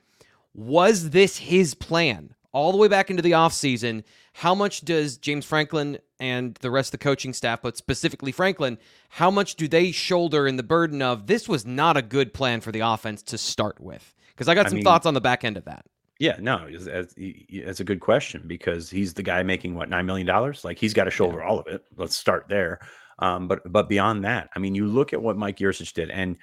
Was 0.53 1.11
this 1.11 1.37
his 1.37 1.75
plan 1.75 2.33
all 2.57 2.71
the 2.71 2.77
way 2.77 2.87
back 2.87 3.11
into 3.11 3.21
the 3.21 3.33
offseason? 3.33 4.03
How 4.33 4.55
much 4.55 4.81
does 4.81 5.17
James 5.17 5.45
Franklin 5.45 5.99
and 6.19 6.55
the 6.55 6.71
rest 6.71 6.87
of 6.87 6.99
the 6.99 7.03
coaching 7.03 7.31
staff, 7.31 7.61
but 7.61 7.77
specifically 7.77 8.31
Franklin, 8.31 8.79
how 9.09 9.29
much 9.29 9.55
do 9.55 9.67
they 9.67 9.91
shoulder 9.91 10.47
in 10.47 10.57
the 10.57 10.63
burden 10.63 11.03
of 11.03 11.27
this 11.27 11.47
was 11.47 11.67
not 11.67 11.97
a 11.97 12.01
good 12.01 12.33
plan 12.33 12.59
for 12.61 12.71
the 12.71 12.79
offense 12.79 13.21
to 13.21 13.37
start 13.37 13.79
with? 13.79 14.15
Because 14.31 14.47
I 14.47 14.55
got 14.55 14.69
some 14.69 14.73
I 14.73 14.77
mean, 14.77 14.83
thoughts 14.83 15.05
on 15.05 15.13
the 15.13 15.21
back 15.21 15.43
end 15.43 15.55
of 15.55 15.65
that. 15.65 15.85
Yeah, 16.19 16.37
no, 16.39 16.67
that's 16.67 17.79
a 17.79 17.83
good 17.83 17.99
question 17.99 18.43
because 18.47 18.89
he's 18.89 19.13
the 19.13 19.21
guy 19.21 19.43
making 19.43 19.75
what 19.75 19.87
nine 19.87 20.07
million 20.07 20.25
dollars. 20.25 20.65
Like 20.65 20.79
he's 20.79 20.95
got 20.95 21.03
to 21.03 21.11
shoulder 21.11 21.39
yeah. 21.39 21.47
all 21.47 21.59
of 21.59 21.67
it. 21.67 21.83
Let's 21.95 22.17
start 22.17 22.47
there. 22.49 22.79
Um, 23.19 23.47
but 23.47 23.71
but 23.71 23.87
beyond 23.87 24.25
that, 24.25 24.49
I 24.55 24.59
mean, 24.59 24.73
you 24.73 24.87
look 24.87 25.13
at 25.13 25.21
what 25.21 25.37
Mike 25.37 25.57
Yurcich 25.57 25.93
did, 25.93 26.09
and 26.09 26.37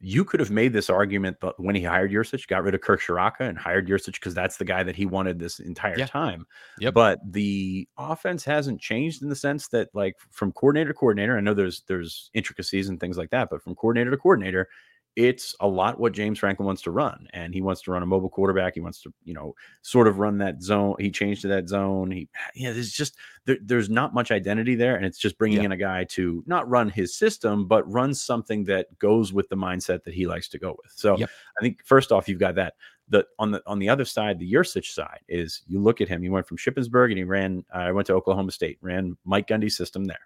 you 0.00 0.24
could 0.24 0.40
have 0.40 0.50
made 0.50 0.72
this 0.72 0.90
argument 0.90 1.36
but 1.40 1.58
when 1.60 1.74
he 1.74 1.82
hired 1.82 2.10
Yurcich, 2.10 2.48
got 2.48 2.62
rid 2.62 2.74
of 2.74 2.80
Kirk 2.80 3.00
Ciarrocca 3.00 3.48
and 3.48 3.56
hired 3.56 3.88
Yurcich 3.88 4.14
because 4.14 4.34
that's 4.34 4.56
the 4.56 4.64
guy 4.64 4.82
that 4.82 4.96
he 4.96 5.06
wanted 5.06 5.38
this 5.38 5.60
entire 5.60 5.98
yeah. 5.98 6.06
time. 6.06 6.46
Yep. 6.78 6.94
But 6.94 7.20
the 7.24 7.88
offense 7.96 8.44
hasn't 8.44 8.80
changed 8.80 9.22
in 9.22 9.28
the 9.28 9.36
sense 9.36 9.68
that 9.68 9.88
like 9.94 10.16
from 10.30 10.52
coordinator 10.52 10.92
to 10.92 10.94
coordinator, 10.94 11.36
I 11.36 11.40
know 11.40 11.54
there's 11.54 11.82
there's 11.86 12.30
intricacies 12.34 12.88
and 12.88 12.98
things 12.98 13.16
like 13.16 13.30
that, 13.30 13.48
but 13.50 13.62
from 13.62 13.74
coordinator 13.74 14.10
to 14.10 14.16
coordinator, 14.16 14.68
it's 15.16 15.54
a 15.60 15.66
lot 15.66 15.98
what 15.98 16.12
James 16.12 16.38
Franklin 16.38 16.66
wants 16.66 16.82
to 16.82 16.90
run. 16.90 17.28
And 17.32 17.52
he 17.52 17.60
wants 17.60 17.82
to 17.82 17.90
run 17.90 18.02
a 18.02 18.06
mobile 18.06 18.28
quarterback. 18.28 18.74
He 18.74 18.80
wants 18.80 19.02
to, 19.02 19.12
you 19.24 19.34
know, 19.34 19.54
sort 19.82 20.06
of 20.06 20.18
run 20.18 20.38
that 20.38 20.62
zone. 20.62 20.94
He 20.98 21.10
changed 21.10 21.42
to 21.42 21.48
that 21.48 21.68
zone. 21.68 22.10
He, 22.10 22.28
yeah, 22.54 22.72
there's 22.72 22.92
just, 22.92 23.16
there, 23.44 23.58
there's 23.62 23.90
not 23.90 24.14
much 24.14 24.30
identity 24.30 24.74
there. 24.74 24.96
And 24.96 25.04
it's 25.04 25.18
just 25.18 25.36
bringing 25.36 25.58
yeah. 25.58 25.64
in 25.64 25.72
a 25.72 25.76
guy 25.76 26.04
to 26.04 26.44
not 26.46 26.68
run 26.68 26.88
his 26.88 27.14
system, 27.14 27.66
but 27.66 27.90
run 27.90 28.14
something 28.14 28.64
that 28.64 28.96
goes 28.98 29.32
with 29.32 29.48
the 29.48 29.56
mindset 29.56 30.04
that 30.04 30.14
he 30.14 30.26
likes 30.26 30.48
to 30.48 30.58
go 30.58 30.76
with. 30.82 30.92
So. 30.94 31.16
I 31.60 31.62
think 31.62 31.80
first 31.84 32.10
off, 32.10 32.28
you've 32.28 32.40
got 32.40 32.54
that. 32.56 32.74
The 33.08 33.26
on 33.38 33.50
the 33.50 33.62
on 33.66 33.78
the 33.78 33.88
other 33.88 34.04
side, 34.04 34.38
the 34.38 34.50
Yurcich 34.50 34.92
side 34.94 35.20
is 35.28 35.62
you 35.66 35.80
look 35.80 36.00
at 36.00 36.08
him. 36.08 36.22
He 36.22 36.28
went 36.28 36.46
from 36.46 36.56
Shippensburg 36.56 37.08
and 37.08 37.18
he 37.18 37.24
ran. 37.24 37.64
I 37.74 37.88
uh, 37.88 37.92
went 37.92 38.06
to 38.06 38.14
Oklahoma 38.14 38.52
State, 38.52 38.78
ran 38.80 39.16
Mike 39.24 39.48
Gundy's 39.48 39.76
system 39.76 40.04
there. 40.04 40.20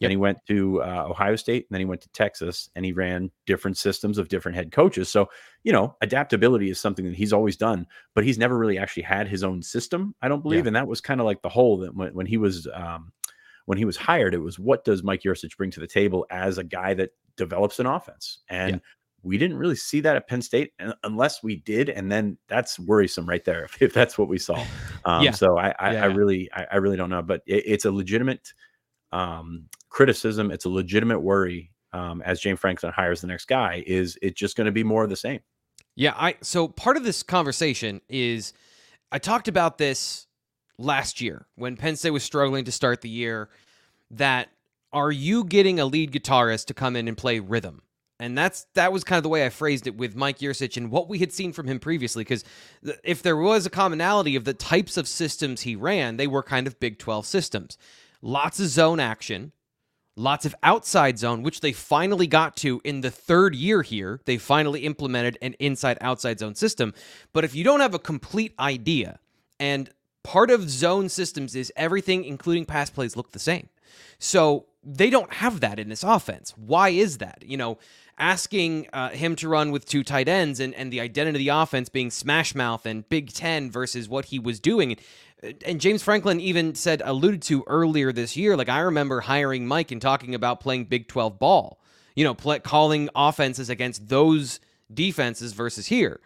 Yep. 0.00 0.08
Then 0.08 0.10
he 0.12 0.16
went 0.16 0.38
to 0.46 0.82
uh, 0.82 1.04
Ohio 1.08 1.36
State, 1.36 1.66
and 1.68 1.74
then 1.74 1.80
he 1.80 1.84
went 1.84 2.00
to 2.00 2.08
Texas, 2.10 2.70
and 2.74 2.86
he 2.86 2.92
ran 2.92 3.30
different 3.44 3.76
systems 3.76 4.16
of 4.16 4.28
different 4.28 4.56
head 4.56 4.72
coaches. 4.72 5.10
So, 5.10 5.28
you 5.62 5.72
know, 5.72 5.94
adaptability 6.00 6.70
is 6.70 6.80
something 6.80 7.04
that 7.04 7.14
he's 7.14 7.34
always 7.34 7.58
done, 7.58 7.86
but 8.14 8.24
he's 8.24 8.38
never 8.38 8.56
really 8.56 8.78
actually 8.78 9.02
had 9.02 9.28
his 9.28 9.44
own 9.44 9.62
system. 9.62 10.14
I 10.22 10.28
don't 10.28 10.42
believe, 10.42 10.64
yeah. 10.64 10.68
and 10.68 10.76
that 10.76 10.88
was 10.88 11.02
kind 11.02 11.20
of 11.20 11.26
like 11.26 11.42
the 11.42 11.50
whole 11.50 11.76
that 11.78 11.94
when, 11.94 12.14
when 12.14 12.24
he 12.24 12.38
was 12.38 12.66
um, 12.72 13.12
when 13.66 13.76
he 13.76 13.84
was 13.84 13.98
hired, 13.98 14.32
it 14.32 14.38
was 14.38 14.58
what 14.58 14.86
does 14.86 15.02
Mike 15.02 15.22
Yurcich 15.22 15.56
bring 15.58 15.70
to 15.72 15.80
the 15.80 15.86
table 15.86 16.26
as 16.30 16.56
a 16.56 16.64
guy 16.64 16.94
that 16.94 17.10
develops 17.36 17.78
an 17.78 17.84
offense, 17.84 18.38
and 18.48 18.76
yeah. 18.76 18.80
we 19.22 19.36
didn't 19.36 19.58
really 19.58 19.76
see 19.76 20.00
that 20.00 20.16
at 20.16 20.28
Penn 20.28 20.40
State 20.40 20.72
unless 21.04 21.42
we 21.42 21.56
did, 21.56 21.90
and 21.90 22.10
then 22.10 22.38
that's 22.48 22.78
worrisome 22.78 23.28
right 23.28 23.44
there 23.44 23.64
if, 23.66 23.82
if 23.82 23.92
that's 23.92 24.16
what 24.16 24.28
we 24.28 24.38
saw. 24.38 24.64
Um, 25.06 25.24
yeah. 25.24 25.30
So 25.30 25.56
I, 25.56 25.74
I, 25.78 25.96
I 25.96 26.04
really 26.04 26.50
I, 26.52 26.66
I, 26.72 26.76
really 26.76 26.98
don't 26.98 27.08
know, 27.08 27.22
but 27.22 27.40
it, 27.46 27.62
it's 27.64 27.86
a 27.86 27.90
legitimate 27.90 28.52
um, 29.12 29.66
criticism. 29.88 30.50
It's 30.50 30.64
a 30.64 30.70
legitimate 30.70 31.20
worry 31.20 31.70
um, 31.92 32.22
as 32.22 32.40
James 32.40 32.60
Franklin 32.60 32.92
hires 32.92 33.20
the 33.20 33.26
next 33.26 33.46
guy, 33.46 33.82
is 33.86 34.18
it 34.22 34.36
just 34.36 34.56
going 34.56 34.66
to 34.66 34.72
be 34.72 34.84
more 34.84 35.04
of 35.04 35.10
the 35.10 35.16
same? 35.16 35.40
Yeah, 35.96 36.14
I 36.16 36.36
so 36.40 36.68
part 36.68 36.96
of 36.96 37.04
this 37.04 37.22
conversation 37.22 38.00
is 38.08 38.52
I 39.10 39.18
talked 39.18 39.48
about 39.48 39.78
this 39.78 40.26
last 40.78 41.20
year 41.20 41.46
when 41.56 41.76
Penn 41.76 41.96
State 41.96 42.10
was 42.10 42.22
struggling 42.22 42.64
to 42.64 42.72
start 42.72 43.00
the 43.00 43.08
year 43.08 43.50
that 44.12 44.48
are 44.92 45.10
you 45.10 45.44
getting 45.44 45.78
a 45.78 45.84
lead 45.84 46.12
guitarist 46.12 46.66
to 46.66 46.74
come 46.74 46.96
in 46.96 47.08
and 47.08 47.16
play 47.16 47.40
rhythm? 47.40 47.82
And 48.20 48.36
that's 48.36 48.66
that 48.74 48.92
was 48.92 49.02
kind 49.02 49.16
of 49.16 49.22
the 49.22 49.28
way 49.30 49.44
I 49.44 49.48
phrased 49.48 49.86
it 49.86 49.96
with 49.96 50.14
Mike 50.14 50.38
Yurcich 50.38 50.76
and 50.76 50.90
what 50.90 51.08
we 51.08 51.18
had 51.18 51.32
seen 51.32 51.52
from 51.52 51.66
him 51.66 51.80
previously. 51.80 52.22
Because 52.22 52.44
if 53.02 53.22
there 53.22 53.36
was 53.36 53.66
a 53.66 53.70
commonality 53.70 54.36
of 54.36 54.44
the 54.44 54.54
types 54.54 54.96
of 54.96 55.08
systems 55.08 55.62
he 55.62 55.74
ran, 55.74 56.18
they 56.18 56.26
were 56.26 56.42
kind 56.42 56.66
of 56.66 56.78
Big 56.78 56.98
12 56.98 57.26
systems. 57.26 57.76
Lots 58.22 58.60
of 58.60 58.68
zone 58.68 59.00
action, 59.00 59.52
lots 60.16 60.44
of 60.44 60.54
outside 60.62 61.18
zone, 61.18 61.42
which 61.42 61.60
they 61.60 61.72
finally 61.72 62.26
got 62.26 62.56
to 62.58 62.80
in 62.84 63.00
the 63.00 63.10
third 63.10 63.54
year 63.54 63.82
here. 63.82 64.20
They 64.26 64.36
finally 64.36 64.80
implemented 64.80 65.38
an 65.40 65.54
inside 65.54 65.98
outside 66.00 66.38
zone 66.38 66.54
system. 66.54 66.92
But 67.32 67.44
if 67.44 67.54
you 67.54 67.64
don't 67.64 67.80
have 67.80 67.94
a 67.94 67.98
complete 67.98 68.54
idea, 68.58 69.18
and 69.58 69.90
part 70.22 70.50
of 70.50 70.68
zone 70.68 71.08
systems 71.08 71.56
is 71.56 71.72
everything, 71.76 72.24
including 72.24 72.66
pass 72.66 72.90
plays, 72.90 73.16
look 73.16 73.32
the 73.32 73.38
same. 73.38 73.68
So 74.18 74.66
they 74.82 75.10
don't 75.10 75.32
have 75.34 75.60
that 75.60 75.78
in 75.78 75.88
this 75.88 76.02
offense. 76.02 76.54
Why 76.56 76.90
is 76.90 77.18
that? 77.18 77.42
You 77.46 77.56
know, 77.56 77.78
asking 78.18 78.86
uh, 78.92 79.10
him 79.10 79.34
to 79.36 79.48
run 79.48 79.70
with 79.70 79.86
two 79.86 80.04
tight 80.04 80.28
ends 80.28 80.60
and, 80.60 80.74
and 80.74 80.92
the 80.92 81.00
identity 81.00 81.36
of 81.36 81.54
the 81.54 81.62
offense 81.62 81.88
being 81.88 82.10
smash 82.10 82.54
mouth 82.54 82.84
and 82.86 83.08
Big 83.08 83.32
Ten 83.32 83.70
versus 83.70 84.08
what 84.08 84.26
he 84.26 84.38
was 84.38 84.60
doing. 84.60 84.96
And 85.64 85.80
James 85.80 86.02
Franklin 86.02 86.40
even 86.40 86.74
said, 86.74 87.02
alluded 87.04 87.42
to 87.42 87.64
earlier 87.66 88.12
this 88.12 88.36
year, 88.36 88.56
like 88.56 88.68
I 88.68 88.80
remember 88.80 89.20
hiring 89.20 89.66
Mike 89.66 89.90
and 89.90 90.00
talking 90.00 90.34
about 90.34 90.60
playing 90.60 90.84
Big 90.84 91.08
12 91.08 91.38
ball, 91.38 91.80
you 92.14 92.24
know, 92.24 92.34
play, 92.34 92.58
calling 92.58 93.08
offenses 93.14 93.70
against 93.70 94.08
those 94.08 94.60
defenses 94.92 95.52
versus 95.52 95.86
here. 95.86 96.20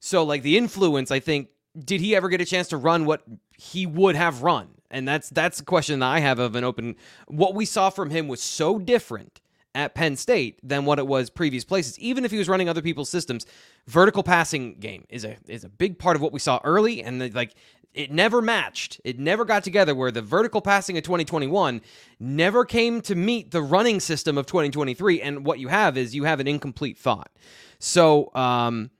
So, 0.00 0.22
like 0.22 0.42
the 0.42 0.56
influence, 0.56 1.10
I 1.10 1.20
think, 1.20 1.48
did 1.78 2.00
he 2.00 2.14
ever 2.14 2.28
get 2.28 2.40
a 2.40 2.44
chance 2.44 2.68
to 2.68 2.76
run 2.76 3.04
what 3.04 3.22
he 3.56 3.86
would 3.86 4.16
have 4.16 4.42
run? 4.42 4.68
And 4.90 5.06
that's 5.06 5.28
that's 5.30 5.58
the 5.58 5.64
question 5.64 6.00
that 6.00 6.06
I 6.06 6.20
have 6.20 6.38
of 6.38 6.54
an 6.54 6.64
open. 6.64 6.96
What 7.26 7.54
we 7.54 7.64
saw 7.64 7.90
from 7.90 8.10
him 8.10 8.28
was 8.28 8.42
so 8.42 8.78
different 8.78 9.40
at 9.74 9.94
Penn 9.94 10.16
State 10.16 10.58
than 10.62 10.84
what 10.86 10.98
it 10.98 11.06
was 11.06 11.30
previous 11.30 11.64
places. 11.64 11.98
Even 11.98 12.24
if 12.24 12.30
he 12.30 12.38
was 12.38 12.48
running 12.48 12.68
other 12.68 12.82
people's 12.82 13.10
systems, 13.10 13.44
vertical 13.86 14.22
passing 14.22 14.74
game 14.74 15.04
is 15.08 15.24
a 15.24 15.36
is 15.46 15.64
a 15.64 15.68
big 15.68 15.98
part 15.98 16.16
of 16.16 16.22
what 16.22 16.32
we 16.32 16.38
saw 16.38 16.60
early, 16.64 17.02
and 17.02 17.20
the, 17.20 17.30
like 17.30 17.54
it 17.94 18.10
never 18.12 18.42
matched. 18.42 19.00
It 19.04 19.18
never 19.18 19.44
got 19.44 19.64
together. 19.64 19.94
Where 19.94 20.10
the 20.10 20.22
vertical 20.22 20.60
passing 20.60 20.96
of 20.96 21.04
2021 21.04 21.80
never 22.20 22.64
came 22.64 23.00
to 23.02 23.14
meet 23.14 23.50
the 23.50 23.62
running 23.62 24.00
system 24.00 24.38
of 24.38 24.46
2023, 24.46 25.20
and 25.22 25.44
what 25.44 25.58
you 25.58 25.68
have 25.68 25.96
is 25.98 26.14
you 26.14 26.24
have 26.24 26.40
an 26.40 26.48
incomplete 26.48 26.98
thought. 26.98 27.30
So. 27.78 28.34
um 28.34 28.90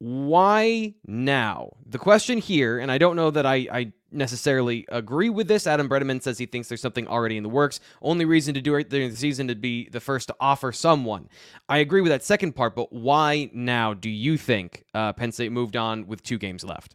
why 0.00 0.94
now? 1.06 1.72
The 1.86 1.98
question 1.98 2.38
here, 2.38 2.78
and 2.78 2.90
I 2.90 2.98
don't 2.98 3.16
know 3.16 3.30
that 3.32 3.44
I, 3.44 3.66
I 3.72 3.92
necessarily 4.12 4.86
agree 4.90 5.28
with 5.28 5.48
this. 5.48 5.66
Adam 5.66 5.88
Bredeman 5.88 6.22
says 6.22 6.38
he 6.38 6.46
thinks 6.46 6.68
there's 6.68 6.80
something 6.80 7.08
already 7.08 7.36
in 7.36 7.42
the 7.42 7.48
works. 7.48 7.80
Only 8.00 8.24
reason 8.24 8.54
to 8.54 8.60
do 8.60 8.76
it 8.76 8.90
during 8.90 9.10
the 9.10 9.16
season 9.16 9.48
to 9.48 9.56
be 9.56 9.88
the 9.88 10.00
first 10.00 10.28
to 10.28 10.36
offer 10.40 10.72
someone. 10.72 11.28
I 11.68 11.78
agree 11.78 12.00
with 12.00 12.10
that 12.10 12.22
second 12.24 12.52
part, 12.52 12.76
but 12.76 12.92
why 12.92 13.50
now 13.52 13.92
do 13.94 14.08
you 14.08 14.38
think 14.38 14.84
uh, 14.94 15.12
Penn 15.14 15.32
State 15.32 15.52
moved 15.52 15.76
on 15.76 16.06
with 16.06 16.22
two 16.22 16.38
games 16.38 16.64
left? 16.64 16.94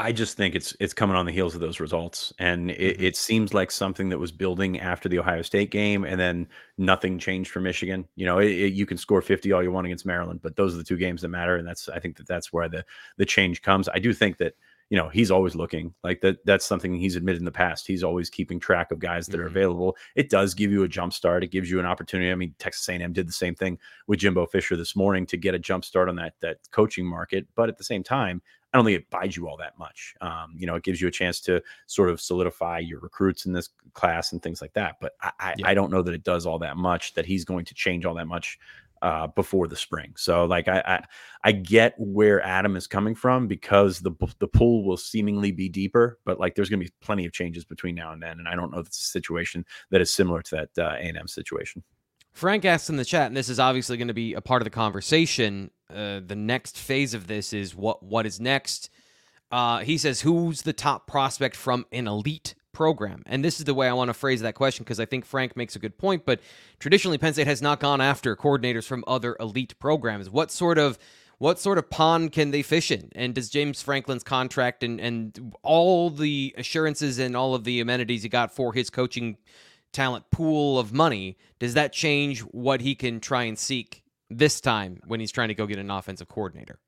I 0.00 0.12
just 0.12 0.36
think 0.36 0.54
it's 0.54 0.74
it's 0.80 0.94
coming 0.94 1.14
on 1.14 1.26
the 1.26 1.32
heels 1.32 1.54
of 1.54 1.60
those 1.60 1.78
results, 1.78 2.32
and 2.38 2.70
it, 2.70 2.96
mm-hmm. 2.96 3.04
it, 3.04 3.16
seems 3.16 3.52
like 3.52 3.70
something 3.70 4.08
that 4.08 4.18
was 4.18 4.32
building 4.32 4.80
after 4.80 5.08
the 5.10 5.18
Ohio 5.18 5.42
State 5.42 5.70
game, 5.70 6.04
and 6.04 6.18
then 6.18 6.48
nothing 6.78 7.18
changed 7.18 7.50
for 7.50 7.60
Michigan. 7.60 8.08
You 8.16 8.24
know, 8.24 8.38
it, 8.38 8.50
it, 8.50 8.72
you 8.72 8.86
can 8.86 8.96
score 8.96 9.20
fifty 9.20 9.52
all 9.52 9.62
you 9.62 9.70
want 9.70 9.86
against 9.86 10.06
Maryland, 10.06 10.40
but 10.42 10.56
those 10.56 10.74
are 10.74 10.78
the 10.78 10.84
two 10.84 10.96
games 10.96 11.20
that 11.20 11.28
matter, 11.28 11.56
and 11.56 11.68
that's 11.68 11.88
I 11.90 11.98
think 11.98 12.16
that 12.16 12.26
that's 12.26 12.50
where 12.50 12.68
the 12.68 12.84
the 13.18 13.26
change 13.26 13.60
comes. 13.60 13.88
I 13.90 13.98
do 13.98 14.14
think 14.14 14.38
that 14.38 14.54
you 14.90 14.96
know 14.96 15.08
he's 15.08 15.30
always 15.30 15.54
looking 15.54 15.94
like 16.04 16.20
that 16.20 16.44
that's 16.44 16.66
something 16.66 16.94
he's 16.94 17.16
admitted 17.16 17.40
in 17.40 17.44
the 17.44 17.50
past 17.50 17.86
he's 17.86 18.04
always 18.04 18.28
keeping 18.28 18.60
track 18.60 18.90
of 18.90 18.98
guys 18.98 19.26
that 19.26 19.36
mm-hmm. 19.36 19.44
are 19.44 19.48
available 19.48 19.96
it 20.16 20.28
does 20.28 20.52
give 20.52 20.70
you 20.70 20.82
a 20.82 20.88
jump 20.88 21.12
start 21.12 21.42
it 21.42 21.50
gives 21.50 21.70
you 21.70 21.80
an 21.80 21.86
opportunity 21.86 22.30
i 22.30 22.34
mean 22.34 22.54
texas 22.58 22.86
a&m 22.88 23.12
did 23.12 23.26
the 23.26 23.32
same 23.32 23.54
thing 23.54 23.78
with 24.06 24.18
jimbo 24.18 24.44
fisher 24.44 24.76
this 24.76 24.94
morning 24.94 25.24
to 25.24 25.36
get 25.36 25.54
a 25.54 25.58
jump 25.58 25.84
start 25.84 26.08
on 26.08 26.16
that 26.16 26.34
that 26.40 26.58
coaching 26.72 27.06
market 27.06 27.46
but 27.54 27.68
at 27.68 27.78
the 27.78 27.84
same 27.84 28.02
time 28.02 28.42
I 28.72 28.78
don't 28.78 28.84
think 28.84 29.00
it 29.00 29.10
buys 29.10 29.36
you 29.36 29.48
all 29.48 29.56
that 29.56 29.76
much. 29.78 30.14
Um, 30.20 30.54
you 30.56 30.64
know, 30.64 30.76
it 30.76 30.84
gives 30.84 31.00
you 31.00 31.08
a 31.08 31.10
chance 31.10 31.40
to 31.40 31.60
sort 31.86 32.08
of 32.08 32.20
solidify 32.20 32.78
your 32.78 33.00
recruits 33.00 33.44
in 33.44 33.52
this 33.52 33.70
class 33.94 34.30
and 34.30 34.40
things 34.40 34.62
like 34.62 34.74
that. 34.74 34.98
But 35.00 35.14
I, 35.20 35.56
yeah. 35.58 35.66
I 35.66 35.74
don't 35.74 35.90
know 35.90 36.02
that 36.02 36.14
it 36.14 36.22
does 36.22 36.46
all 36.46 36.60
that 36.60 36.76
much. 36.76 37.14
That 37.14 37.26
he's 37.26 37.44
going 37.44 37.64
to 37.64 37.74
change 37.74 38.04
all 38.04 38.14
that 38.14 38.28
much 38.28 38.60
uh, 39.02 39.26
before 39.28 39.66
the 39.66 39.76
spring. 39.76 40.12
So 40.16 40.44
like 40.44 40.68
I, 40.68 40.82
I, 40.86 41.04
I 41.44 41.52
get 41.52 41.94
where 41.98 42.42
Adam 42.42 42.76
is 42.76 42.86
coming 42.86 43.14
from 43.14 43.46
because 43.46 44.00
the 44.00 44.12
the 44.38 44.48
pool 44.48 44.84
will 44.84 44.96
seemingly 44.96 45.52
be 45.52 45.68
deeper, 45.68 46.18
but 46.24 46.38
like 46.38 46.54
there's 46.54 46.68
going 46.68 46.80
to 46.80 46.86
be 46.86 46.92
plenty 47.00 47.26
of 47.26 47.32
changes 47.32 47.64
between 47.64 47.94
now 47.94 48.12
and 48.12 48.22
then, 48.22 48.38
and 48.38 48.48
I 48.48 48.54
don't 48.54 48.72
know 48.72 48.78
if 48.78 48.86
it's 48.86 49.00
a 49.00 49.10
situation 49.10 49.64
that 49.90 50.00
is 50.00 50.12
similar 50.12 50.42
to 50.42 50.68
that 50.74 50.84
uh, 50.84 50.96
A&M 50.98 51.28
situation. 51.28 51.82
Frank 52.32 52.64
asks 52.64 52.90
in 52.90 52.96
the 52.96 53.04
chat, 53.04 53.26
and 53.26 53.36
this 53.36 53.48
is 53.48 53.58
obviously 53.58 53.96
going 53.96 54.08
to 54.08 54.14
be 54.14 54.34
a 54.34 54.40
part 54.40 54.62
of 54.62 54.64
the 54.64 54.70
conversation. 54.70 55.70
Uh, 55.92 56.20
the 56.24 56.36
next 56.36 56.78
phase 56.78 57.14
of 57.14 57.26
this 57.26 57.52
is 57.52 57.74
what 57.74 58.02
what 58.02 58.26
is 58.26 58.40
next. 58.40 58.90
Uh, 59.50 59.78
he 59.78 59.98
says, 59.98 60.20
"Who's 60.20 60.62
the 60.62 60.72
top 60.72 61.06
prospect 61.06 61.56
from 61.56 61.86
an 61.90 62.06
elite 62.06 62.54
program? 62.72 63.22
And 63.26 63.44
this 63.44 63.58
is 63.58 63.64
the 63.64 63.74
way 63.74 63.88
I 63.88 63.92
want 63.92 64.08
to 64.08 64.14
phrase 64.14 64.40
that 64.42 64.54
question 64.54 64.84
because 64.84 65.00
I 65.00 65.04
think 65.04 65.24
Frank 65.24 65.56
makes 65.56 65.76
a 65.76 65.78
good 65.78 65.98
point. 65.98 66.24
But 66.24 66.40
traditionally, 66.78 67.18
Penn 67.18 67.32
State 67.32 67.46
has 67.46 67.62
not 67.62 67.80
gone 67.80 68.00
after 68.00 68.36
coordinators 68.36 68.84
from 68.84 69.04
other 69.06 69.36
elite 69.40 69.78
programs. 69.78 70.30
What 70.30 70.50
sort 70.50 70.78
of 70.78 70.98
what 71.38 71.58
sort 71.58 71.78
of 71.78 71.88
pond 71.88 72.32
can 72.32 72.50
they 72.50 72.62
fish 72.62 72.90
in? 72.90 73.08
And 73.14 73.34
does 73.34 73.48
James 73.48 73.82
Franklin's 73.82 74.22
contract 74.22 74.82
and 74.82 75.00
and 75.00 75.54
all 75.62 76.10
the 76.10 76.54
assurances 76.58 77.18
and 77.18 77.36
all 77.36 77.54
of 77.54 77.64
the 77.64 77.80
amenities 77.80 78.22
he 78.22 78.28
got 78.28 78.52
for 78.52 78.72
his 78.72 78.90
coaching 78.90 79.36
talent 79.92 80.24
pool 80.30 80.78
of 80.78 80.92
money 80.92 81.36
does 81.58 81.74
that 81.74 81.92
change 81.92 82.40
what 82.40 82.80
he 82.80 82.94
can 82.94 83.20
try 83.20 83.42
and 83.42 83.58
seek 83.58 84.02
this 84.28 84.60
time 84.60 85.00
when 85.06 85.18
he's 85.18 85.32
trying 85.32 85.48
to 85.48 85.54
go 85.54 85.66
get 85.66 85.78
an 85.78 85.90
offensive 85.90 86.28
coordinator? 86.28 86.78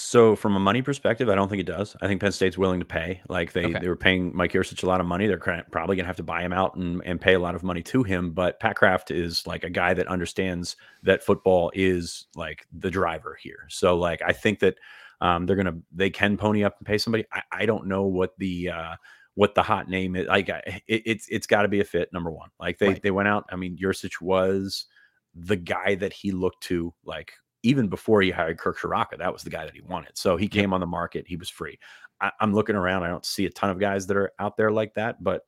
So 0.00 0.36
from 0.36 0.56
a 0.56 0.58
money 0.58 0.82
perspective, 0.82 1.28
I 1.28 1.34
don't 1.34 1.48
think 1.48 1.60
it 1.60 1.66
does. 1.66 1.96
I 2.00 2.06
think 2.06 2.20
Penn 2.20 2.32
State's 2.32 2.58
willing 2.58 2.80
to 2.80 2.86
pay. 2.86 3.20
Like 3.28 3.52
they, 3.52 3.66
okay. 3.66 3.78
they 3.80 3.88
were 3.88 3.96
paying 3.96 4.34
Mike 4.34 4.52
Yurcich 4.52 4.82
a 4.82 4.86
lot 4.86 5.00
of 5.00 5.06
money. 5.06 5.26
They're 5.26 5.38
probably 5.38 5.96
going 5.96 6.04
to 6.04 6.08
have 6.08 6.16
to 6.16 6.22
buy 6.22 6.42
him 6.42 6.52
out 6.52 6.76
and, 6.76 7.02
and 7.04 7.20
pay 7.20 7.34
a 7.34 7.38
lot 7.38 7.54
of 7.54 7.62
money 7.62 7.82
to 7.84 8.02
him. 8.02 8.32
But 8.32 8.60
Pat 8.60 8.76
Kraft 8.76 9.10
is 9.10 9.46
like 9.46 9.64
a 9.64 9.70
guy 9.70 9.94
that 9.94 10.06
understands 10.06 10.76
that 11.02 11.22
football 11.22 11.70
is 11.74 12.26
like 12.34 12.66
the 12.72 12.90
driver 12.90 13.38
here. 13.40 13.66
So 13.68 13.96
like 13.96 14.22
I 14.22 14.32
think 14.32 14.60
that 14.60 14.76
um, 15.20 15.46
they're 15.46 15.56
gonna 15.56 15.78
they 15.92 16.10
can 16.10 16.36
pony 16.36 16.64
up 16.64 16.76
and 16.78 16.86
pay 16.86 16.98
somebody. 16.98 17.24
I, 17.32 17.42
I 17.52 17.66
don't 17.66 17.86
know 17.86 18.04
what 18.04 18.38
the 18.38 18.70
uh, 18.70 18.96
what 19.34 19.54
the 19.54 19.62
hot 19.62 19.88
name 19.88 20.16
is. 20.16 20.26
Like 20.26 20.48
it, 20.48 20.82
it's 20.86 21.26
it's 21.28 21.46
got 21.46 21.62
to 21.62 21.68
be 21.68 21.80
a 21.80 21.84
fit. 21.84 22.12
Number 22.12 22.30
one, 22.30 22.50
like 22.60 22.78
they 22.78 22.88
right. 22.88 23.02
they 23.02 23.10
went 23.10 23.28
out. 23.28 23.44
I 23.50 23.56
mean, 23.56 23.76
Yurcich 23.76 24.20
was 24.20 24.86
the 25.34 25.56
guy 25.56 25.94
that 25.96 26.12
he 26.12 26.32
looked 26.32 26.62
to 26.64 26.92
like 27.04 27.32
even 27.62 27.88
before 27.88 28.22
he 28.22 28.30
hired 28.30 28.58
Kirk 28.58 28.78
Ciarrocca, 28.78 29.18
that 29.18 29.32
was 29.32 29.42
the 29.42 29.50
guy 29.50 29.64
that 29.64 29.74
he 29.74 29.80
wanted. 29.80 30.16
So 30.16 30.36
he 30.36 30.48
came 30.48 30.72
on 30.72 30.80
the 30.80 30.86
market. 30.86 31.26
He 31.26 31.36
was 31.36 31.48
free. 31.48 31.78
I, 32.20 32.32
am 32.40 32.54
looking 32.54 32.76
around. 32.76 33.02
I 33.04 33.08
don't 33.08 33.26
see 33.26 33.46
a 33.46 33.50
ton 33.50 33.70
of 33.70 33.78
guys 33.78 34.06
that 34.06 34.16
are 34.16 34.32
out 34.38 34.56
there 34.56 34.70
like 34.70 34.94
that, 34.94 35.22
but 35.22 35.42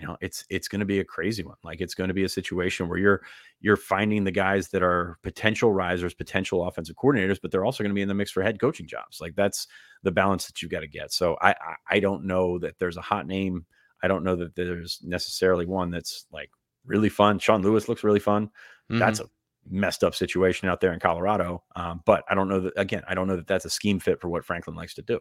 you 0.00 0.06
know, 0.06 0.16
it's 0.20 0.44
it's 0.48 0.68
going 0.68 0.80
to 0.80 0.86
be 0.86 1.00
a 1.00 1.04
crazy 1.04 1.42
one. 1.42 1.56
Like 1.64 1.80
it's 1.80 1.94
going 1.94 2.08
to 2.08 2.14
be 2.14 2.24
a 2.24 2.28
situation 2.28 2.88
where 2.88 2.98
you're 2.98 3.22
you're 3.60 3.76
finding 3.76 4.24
the 4.24 4.30
guys 4.30 4.68
that 4.68 4.82
are 4.82 5.18
potential 5.22 5.72
risers, 5.72 6.14
potential 6.14 6.66
offensive 6.66 6.96
coordinators, 6.96 7.38
but 7.40 7.50
they're 7.50 7.64
also 7.64 7.82
going 7.82 7.90
to 7.90 7.94
be 7.94 8.02
in 8.02 8.08
the 8.08 8.14
mix 8.14 8.30
for 8.30 8.42
head 8.42 8.60
coaching 8.60 8.86
jobs. 8.86 9.20
Like 9.20 9.34
that's 9.34 9.66
the 10.04 10.12
balance 10.12 10.46
that 10.46 10.62
you've 10.62 10.70
got 10.70 10.80
to 10.80 10.88
get. 10.88 11.12
So 11.12 11.36
I, 11.40 11.50
I 11.50 11.74
I 11.90 12.00
don't 12.00 12.24
know 12.24 12.58
that 12.60 12.78
there's 12.78 12.96
a 12.96 13.02
hot 13.02 13.26
name. 13.26 13.66
I 14.02 14.08
don't 14.08 14.22
know 14.22 14.36
that 14.36 14.54
there's 14.54 15.00
necessarily 15.02 15.66
one 15.66 15.90
that's 15.90 16.26
like 16.30 16.50
really 16.86 17.08
fun. 17.08 17.40
Sean 17.40 17.62
Lewis 17.62 17.88
looks 17.88 18.04
really 18.04 18.20
fun. 18.20 18.46
Mm-hmm. 18.46 18.98
That's 18.98 19.20
a 19.20 19.26
messed 19.70 20.04
up 20.04 20.14
situation 20.14 20.68
out 20.68 20.80
there 20.80 20.92
in 20.92 21.00
Colorado. 21.00 21.62
Um, 21.76 22.02
but 22.04 22.24
I 22.28 22.34
don't 22.34 22.48
know 22.48 22.60
that 22.60 22.72
again. 22.76 23.02
I 23.08 23.14
don't 23.14 23.28
know 23.28 23.36
that 23.36 23.46
that's 23.46 23.64
a 23.64 23.70
scheme 23.70 24.00
fit 24.00 24.20
for 24.20 24.28
what 24.28 24.44
Franklin 24.44 24.76
likes 24.76 24.94
to 24.94 25.02
do. 25.02 25.20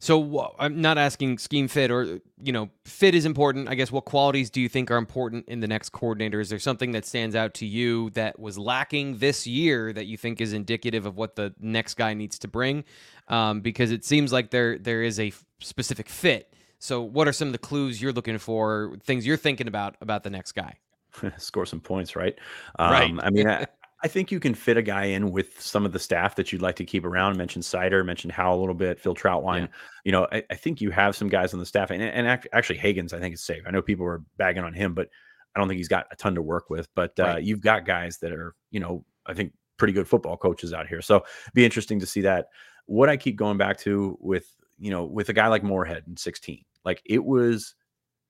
So 0.00 0.54
I'm 0.60 0.80
not 0.80 0.96
asking 0.96 1.38
scheme 1.38 1.66
fit 1.66 1.90
or 1.90 2.20
you 2.40 2.52
know 2.52 2.70
fit 2.84 3.16
is 3.16 3.24
important. 3.24 3.68
I 3.68 3.74
guess 3.74 3.90
what 3.90 4.04
qualities 4.04 4.48
do 4.48 4.60
you 4.60 4.68
think 4.68 4.92
are 4.92 4.96
important 4.96 5.48
in 5.48 5.58
the 5.58 5.66
next 5.66 5.90
coordinator? 5.90 6.40
Is 6.40 6.48
there 6.50 6.60
something 6.60 6.92
that 6.92 7.04
stands 7.04 7.34
out 7.34 7.54
to 7.54 7.66
you 7.66 8.10
that 8.10 8.38
was 8.38 8.56
lacking 8.56 9.18
this 9.18 9.44
year 9.46 9.92
that 9.92 10.06
you 10.06 10.16
think 10.16 10.40
is 10.40 10.52
indicative 10.52 11.04
of 11.04 11.16
what 11.16 11.34
the 11.34 11.52
next 11.58 11.94
guy 11.94 12.14
needs 12.14 12.38
to 12.40 12.48
bring? 12.48 12.84
Um, 13.26 13.60
because 13.60 13.90
it 13.90 14.04
seems 14.04 14.32
like 14.32 14.50
there 14.50 14.78
there 14.78 15.02
is 15.02 15.18
a 15.18 15.32
specific 15.58 16.08
fit. 16.08 16.54
So 16.78 17.02
what 17.02 17.26
are 17.26 17.32
some 17.32 17.48
of 17.48 17.52
the 17.52 17.58
clues 17.58 18.00
you're 18.00 18.12
looking 18.12 18.38
for? 18.38 18.96
Things 19.02 19.26
you're 19.26 19.36
thinking 19.36 19.66
about 19.66 19.96
about 20.00 20.22
the 20.22 20.30
next 20.30 20.52
guy? 20.52 20.76
score 21.38 21.66
some 21.66 21.80
points, 21.80 22.16
right? 22.16 22.38
Um, 22.78 22.92
right. 22.92 23.26
I 23.26 23.30
mean, 23.30 23.48
I, 23.48 23.66
I, 24.02 24.08
think 24.08 24.30
you 24.30 24.40
can 24.40 24.54
fit 24.54 24.76
a 24.76 24.82
guy 24.82 25.04
in 25.04 25.30
with 25.30 25.60
some 25.60 25.84
of 25.84 25.92
the 25.92 25.98
staff 25.98 26.36
that 26.36 26.52
you'd 26.52 26.62
like 26.62 26.76
to 26.76 26.84
keep 26.84 27.04
around. 27.04 27.36
Mention 27.36 27.62
Seider, 27.62 28.04
mention 28.04 28.30
Howle 28.30 28.58
a 28.58 28.60
little 28.60 28.74
bit, 28.74 29.00
Phil 29.00 29.14
Trautwein. 29.14 29.62
Yeah. 29.62 29.66
You 30.04 30.12
know, 30.12 30.28
I, 30.30 30.44
I, 30.50 30.54
think 30.54 30.80
you 30.80 30.90
have 30.90 31.16
some 31.16 31.28
guys 31.28 31.52
on 31.52 31.60
the 31.60 31.66
staff, 31.66 31.90
and, 31.90 32.02
and 32.02 32.26
actually 32.26 32.78
Hagans, 32.78 33.12
I 33.12 33.20
think 33.20 33.34
is 33.34 33.42
safe. 33.42 33.62
I 33.66 33.70
know 33.70 33.82
people 33.82 34.06
are 34.06 34.22
bagging 34.36 34.64
on 34.64 34.72
him, 34.72 34.94
but 34.94 35.08
I 35.54 35.60
don't 35.60 35.68
think 35.68 35.78
he's 35.78 35.88
got 35.88 36.06
a 36.12 36.16
ton 36.16 36.34
to 36.36 36.42
work 36.42 36.70
with, 36.70 36.88
but 36.94 37.18
uh, 37.18 37.24
Right. 37.24 37.42
you've 37.42 37.60
got 37.60 37.84
guys 37.84 38.18
that 38.18 38.32
are, 38.32 38.54
you 38.70 38.80
know, 38.80 39.04
I 39.26 39.34
think 39.34 39.52
pretty 39.76 39.92
good 39.92 40.06
football 40.06 40.36
coaches 40.36 40.72
out 40.72 40.86
here. 40.86 41.02
So 41.02 41.24
be 41.54 41.64
interesting 41.64 42.00
to 42.00 42.06
see 42.06 42.20
that. 42.22 42.48
What 42.86 43.08
I 43.08 43.16
keep 43.16 43.36
going 43.36 43.58
back 43.58 43.78
to 43.78 44.16
with, 44.20 44.46
you 44.78 44.90
know, 44.90 45.04
with 45.04 45.28
a 45.28 45.32
guy 45.32 45.48
like 45.48 45.62
Moorhead 45.62 46.04
in 46.06 46.16
16, 46.16 46.64
like 46.84 47.02
it 47.04 47.24
was 47.24 47.74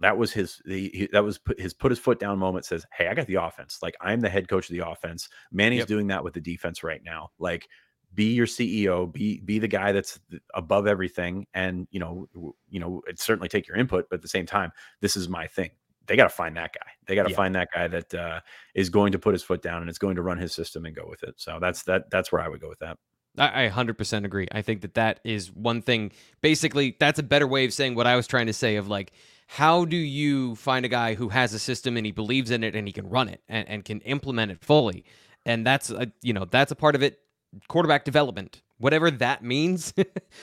that 0.01 0.17
was 0.17 0.33
his 0.33 0.61
he, 0.67 0.89
he- 0.95 1.09
that 1.13 1.25
was 1.25 1.39
put 1.39 1.59
his 1.61 1.75
put 1.75 1.91
his 1.91 1.99
foot 1.99 2.19
down 2.21 2.39
moment 2.39 2.65
says 2.65 2.87
hey 2.97 3.09
i 3.09 3.15
got 3.15 3.27
the 3.27 3.35
offense 3.35 3.79
like 3.83 3.97
i'm 4.01 4.21
the 4.21 4.29
head 4.29 4.49
coach 4.49 4.69
of 4.71 4.77
the 4.77 4.87
offense 4.89 5.29
manny's 5.53 5.81
Yep. 5.81 5.89
doing 5.89 6.07
that 6.09 6.23
with 6.25 6.35
the 6.35 6.41
defense 6.41 6.83
right 6.83 7.03
now 7.05 7.31
like 7.39 7.69
be 8.15 8.33
your 8.33 8.47
ceo 8.47 9.13
be 9.13 9.41
be 9.41 9.59
the 9.59 9.69
guy 9.69 9.93
that's 9.93 10.19
above 10.55 10.87
everything 10.87 11.47
and 11.55 11.87
you 11.91 12.01
know 12.01 12.27
you 12.69 12.81
know 12.81 13.03
it 13.07 13.19
certainly 13.21 13.49
take 13.49 13.67
your 13.69 13.77
input 13.77 14.07
but 14.09 14.17
at 14.17 14.23
the 14.23 14.29
same 14.29 14.47
time 14.47 14.71
this 15.01 15.17
is 15.17 15.29
my 15.29 15.47
thing 15.47 15.71
they 16.07 16.17
got 16.17 16.25
to 16.25 16.31
find 16.31 16.57
that 16.57 16.73
guy 16.73 16.91
they 17.07 17.15
got 17.15 17.25
to 17.25 17.31
Yeah. 17.31 17.37
find 17.37 17.55
that 17.55 17.69
guy 17.75 17.87
that 17.89 18.15
uh, 18.15 18.41
is 18.75 18.89
going 18.89 19.13
to 19.13 19.19
put 19.19 19.35
his 19.35 19.43
foot 19.43 19.61
down 19.63 19.83
and 19.83 19.91
it's 19.91 19.99
going 19.99 20.17
to 20.17 20.23
run 20.23 20.39
his 20.39 20.55
system 20.55 20.87
and 20.87 20.97
go 20.97 21.07
with 21.07 21.23
it 21.23 21.35
so 21.37 21.59
that's 21.61 21.83
that 21.83 22.09
that's 22.11 22.33
where 22.33 22.41
i 22.41 22.49
would 22.49 22.61
go 22.61 22.69
with 22.69 22.79
that 22.79 22.97
I, 23.37 23.67
I 23.67 23.69
100% 23.69 24.25
agree. 24.25 24.49
I 24.51 24.63
think 24.63 24.81
that 24.81 24.95
that 24.95 25.21
is 25.23 25.53
one 25.53 25.81
thing. 25.81 26.11
Basically, 26.41 26.97
that's 26.99 27.21
a 27.21 27.23
better 27.23 27.47
way 27.47 27.65
of 27.67 27.73
saying 27.73 27.95
what 27.95 28.07
I 28.07 28.17
was 28.17 28.27
trying 28.27 28.47
to 28.47 28.53
say 28.53 28.77
of 28.77 28.89
like, 28.89 29.13
how 29.51 29.87
do 29.87 29.97
you 29.97 30.55
find 30.57 30.85
a 30.85 30.89
guy 30.89 31.15
who 31.15 31.31
has 31.31 31.55
a 31.55 31.59
system 31.59 31.97
and 31.97 32.05
he 32.05 32.13
believes 32.13 32.51
in 32.51 32.63
it 32.63 32.77
and 32.77 32.87
he 32.87 32.93
can 32.93 33.09
run 33.09 33.31
it 33.31 33.41
and, 33.49 33.67
and 33.67 33.85
can 33.85 34.01
implement 34.03 34.53
it 34.53 34.63
fully? 34.63 35.07
And 35.47 35.67
that's, 35.67 35.89
a, 35.91 36.13
you 36.23 36.35
know, 36.35 36.45
that's 36.45 36.71
a 36.71 36.77
part 36.77 36.95
of 36.95 37.03
it. 37.03 37.19
Quarterback 37.67 38.05
development, 38.05 38.61
whatever 38.77 39.11
that 39.11 39.43
means. 39.43 39.95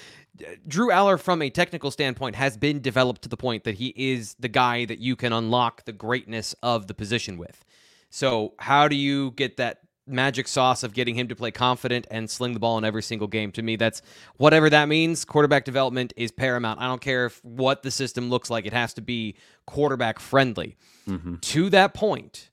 Drew 0.68 0.90
Allar, 0.90 1.20
from 1.20 1.44
a 1.44 1.52
technical 1.52 1.92
standpoint, 1.92 2.36
has 2.36 2.58
been 2.58 2.82
developed 2.82 3.22
to 3.22 3.30
the 3.30 3.38
point 3.38 3.64
that 3.66 3.76
he 3.76 3.94
is 3.96 4.36
the 4.40 4.50
guy 4.50 4.86
that 4.86 4.98
you 4.98 5.16
can 5.16 5.32
unlock 5.32 5.86
the 5.86 5.94
greatness 5.94 6.56
of 6.64 6.88
the 6.88 6.96
position 6.96 7.38
with. 7.38 7.64
So, 8.10 8.54
how 8.58 8.88
do 8.88 8.96
you 8.96 9.32
get 9.32 9.58
that 9.58 9.82
magic 10.08 10.48
sauce 10.48 10.84
of 10.84 10.94
getting 10.94 11.16
him 11.16 11.28
to 11.28 11.36
play 11.36 11.52
confident 11.52 12.08
and 12.12 12.30
sling 12.30 12.54
the 12.54 12.60
ball 12.60 12.78
in 12.78 12.86
every 12.86 13.04
single 13.04 13.28
game? 13.28 13.52
To 13.54 13.62
me, 13.62 13.76
that's 13.76 14.02
whatever 14.38 14.70
that 14.70 14.88
means. 14.88 15.26
Quarterback 15.26 15.66
development 15.66 16.14
is 16.16 16.32
paramount. 16.32 16.80
I 16.80 16.88
don't 16.88 17.02
care 17.02 17.26
if 17.26 17.44
what 17.44 17.84
the 17.84 17.92
system 17.92 18.30
looks 18.30 18.50
like; 18.50 18.66
it 18.66 18.74
has 18.74 18.94
to 18.96 19.02
be 19.02 19.36
quarterback 19.66 20.20
friendly. 20.20 20.78
mm-hmm. 21.08 21.36
To 21.36 21.70
that 21.70 21.94
point, 21.94 22.50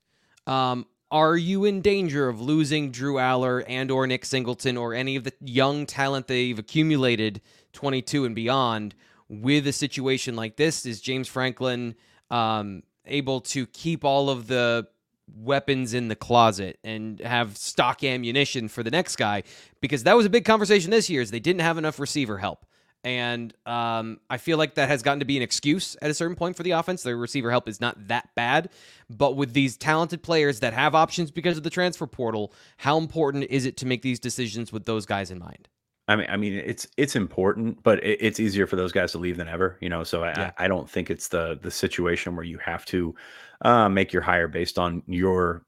um, 0.46 0.86
are 1.12 1.36
you 1.36 1.66
in 1.66 1.82
danger 1.82 2.28
of 2.28 2.40
losing 2.40 2.90
Drew 2.90 3.16
Allar 3.16 3.62
and 3.68 3.90
or 3.90 4.06
Nick 4.06 4.24
Singleton 4.24 4.78
or 4.78 4.94
any 4.94 5.14
of 5.16 5.24
the 5.24 5.32
young 5.42 5.84
talent 5.84 6.26
they've 6.26 6.58
accumulated 6.58 7.42
22 7.74 8.24
and 8.24 8.34
beyond 8.34 8.94
with 9.28 9.66
a 9.66 9.74
situation 9.74 10.36
like 10.36 10.56
this? 10.56 10.86
Is 10.86 11.02
James 11.02 11.28
Franklin 11.28 11.96
um, 12.30 12.82
able 13.04 13.42
to 13.42 13.66
keep 13.66 14.06
all 14.06 14.30
of 14.30 14.46
the 14.46 14.88
weapons 15.34 15.94
in 15.94 16.08
the 16.08 16.16
closet 16.16 16.78
and 16.84 17.20
have 17.20 17.56
stock 17.56 18.04
ammunition 18.04 18.68
for 18.68 18.82
the 18.82 18.90
next 18.90 19.16
guy? 19.16 19.42
Because 19.80 20.04
that 20.04 20.16
was 20.16 20.26
a 20.26 20.30
big 20.30 20.44
conversation 20.44 20.90
this 20.90 21.08
year 21.10 21.22
is 21.22 21.30
they 21.30 21.40
didn't 21.40 21.62
have 21.62 21.78
enough 21.78 21.98
receiver 21.98 22.38
help. 22.38 22.66
And 23.04 23.52
um, 23.66 24.20
I 24.30 24.36
feel 24.36 24.58
like 24.58 24.74
that 24.74 24.88
has 24.88 25.02
gotten 25.02 25.18
to 25.18 25.24
be 25.24 25.36
an 25.36 25.42
excuse 25.42 25.96
at 26.00 26.10
a 26.10 26.14
certain 26.14 26.36
point 26.36 26.56
for 26.56 26.62
the 26.62 26.70
offense. 26.70 27.02
Their 27.02 27.16
receiver 27.16 27.50
help 27.50 27.68
is 27.68 27.80
not 27.80 28.06
that 28.06 28.28
bad. 28.36 28.70
But 29.10 29.36
with 29.36 29.54
these 29.54 29.76
talented 29.76 30.22
players 30.22 30.60
that 30.60 30.72
have 30.72 30.94
options 30.94 31.32
because 31.32 31.56
of 31.56 31.64
the 31.64 31.70
transfer 31.70 32.06
portal, 32.06 32.52
how 32.76 32.98
important 32.98 33.44
is 33.50 33.66
it 33.66 33.76
to 33.78 33.86
make 33.86 34.02
these 34.02 34.20
decisions 34.20 34.72
with 34.72 34.84
those 34.84 35.04
guys 35.04 35.32
in 35.32 35.40
mind? 35.40 35.68
I 36.08 36.16
mean, 36.16 36.26
I 36.28 36.36
mean, 36.36 36.52
it's 36.54 36.86
it's 36.96 37.16
important, 37.16 37.82
but 37.82 38.02
it, 38.04 38.18
it's 38.20 38.40
easier 38.40 38.66
for 38.66 38.76
those 38.76 38.92
guys 38.92 39.12
to 39.12 39.18
leave 39.18 39.36
than 39.36 39.48
ever, 39.48 39.78
you 39.80 39.88
know. 39.88 40.04
So 40.04 40.24
I, 40.24 40.28
Yeah. 40.30 40.50
I 40.58 40.64
I 40.64 40.68
don't 40.68 40.88
think 40.90 41.10
it's 41.10 41.28
the 41.28 41.58
the 41.60 41.70
situation 41.70 42.36
where 42.36 42.44
you 42.44 42.58
have 42.58 42.84
to 42.86 43.14
uh, 43.62 43.88
make 43.88 44.12
your 44.12 44.22
hire 44.22 44.48
based 44.48 44.78
on 44.78 45.02
your 45.06 45.64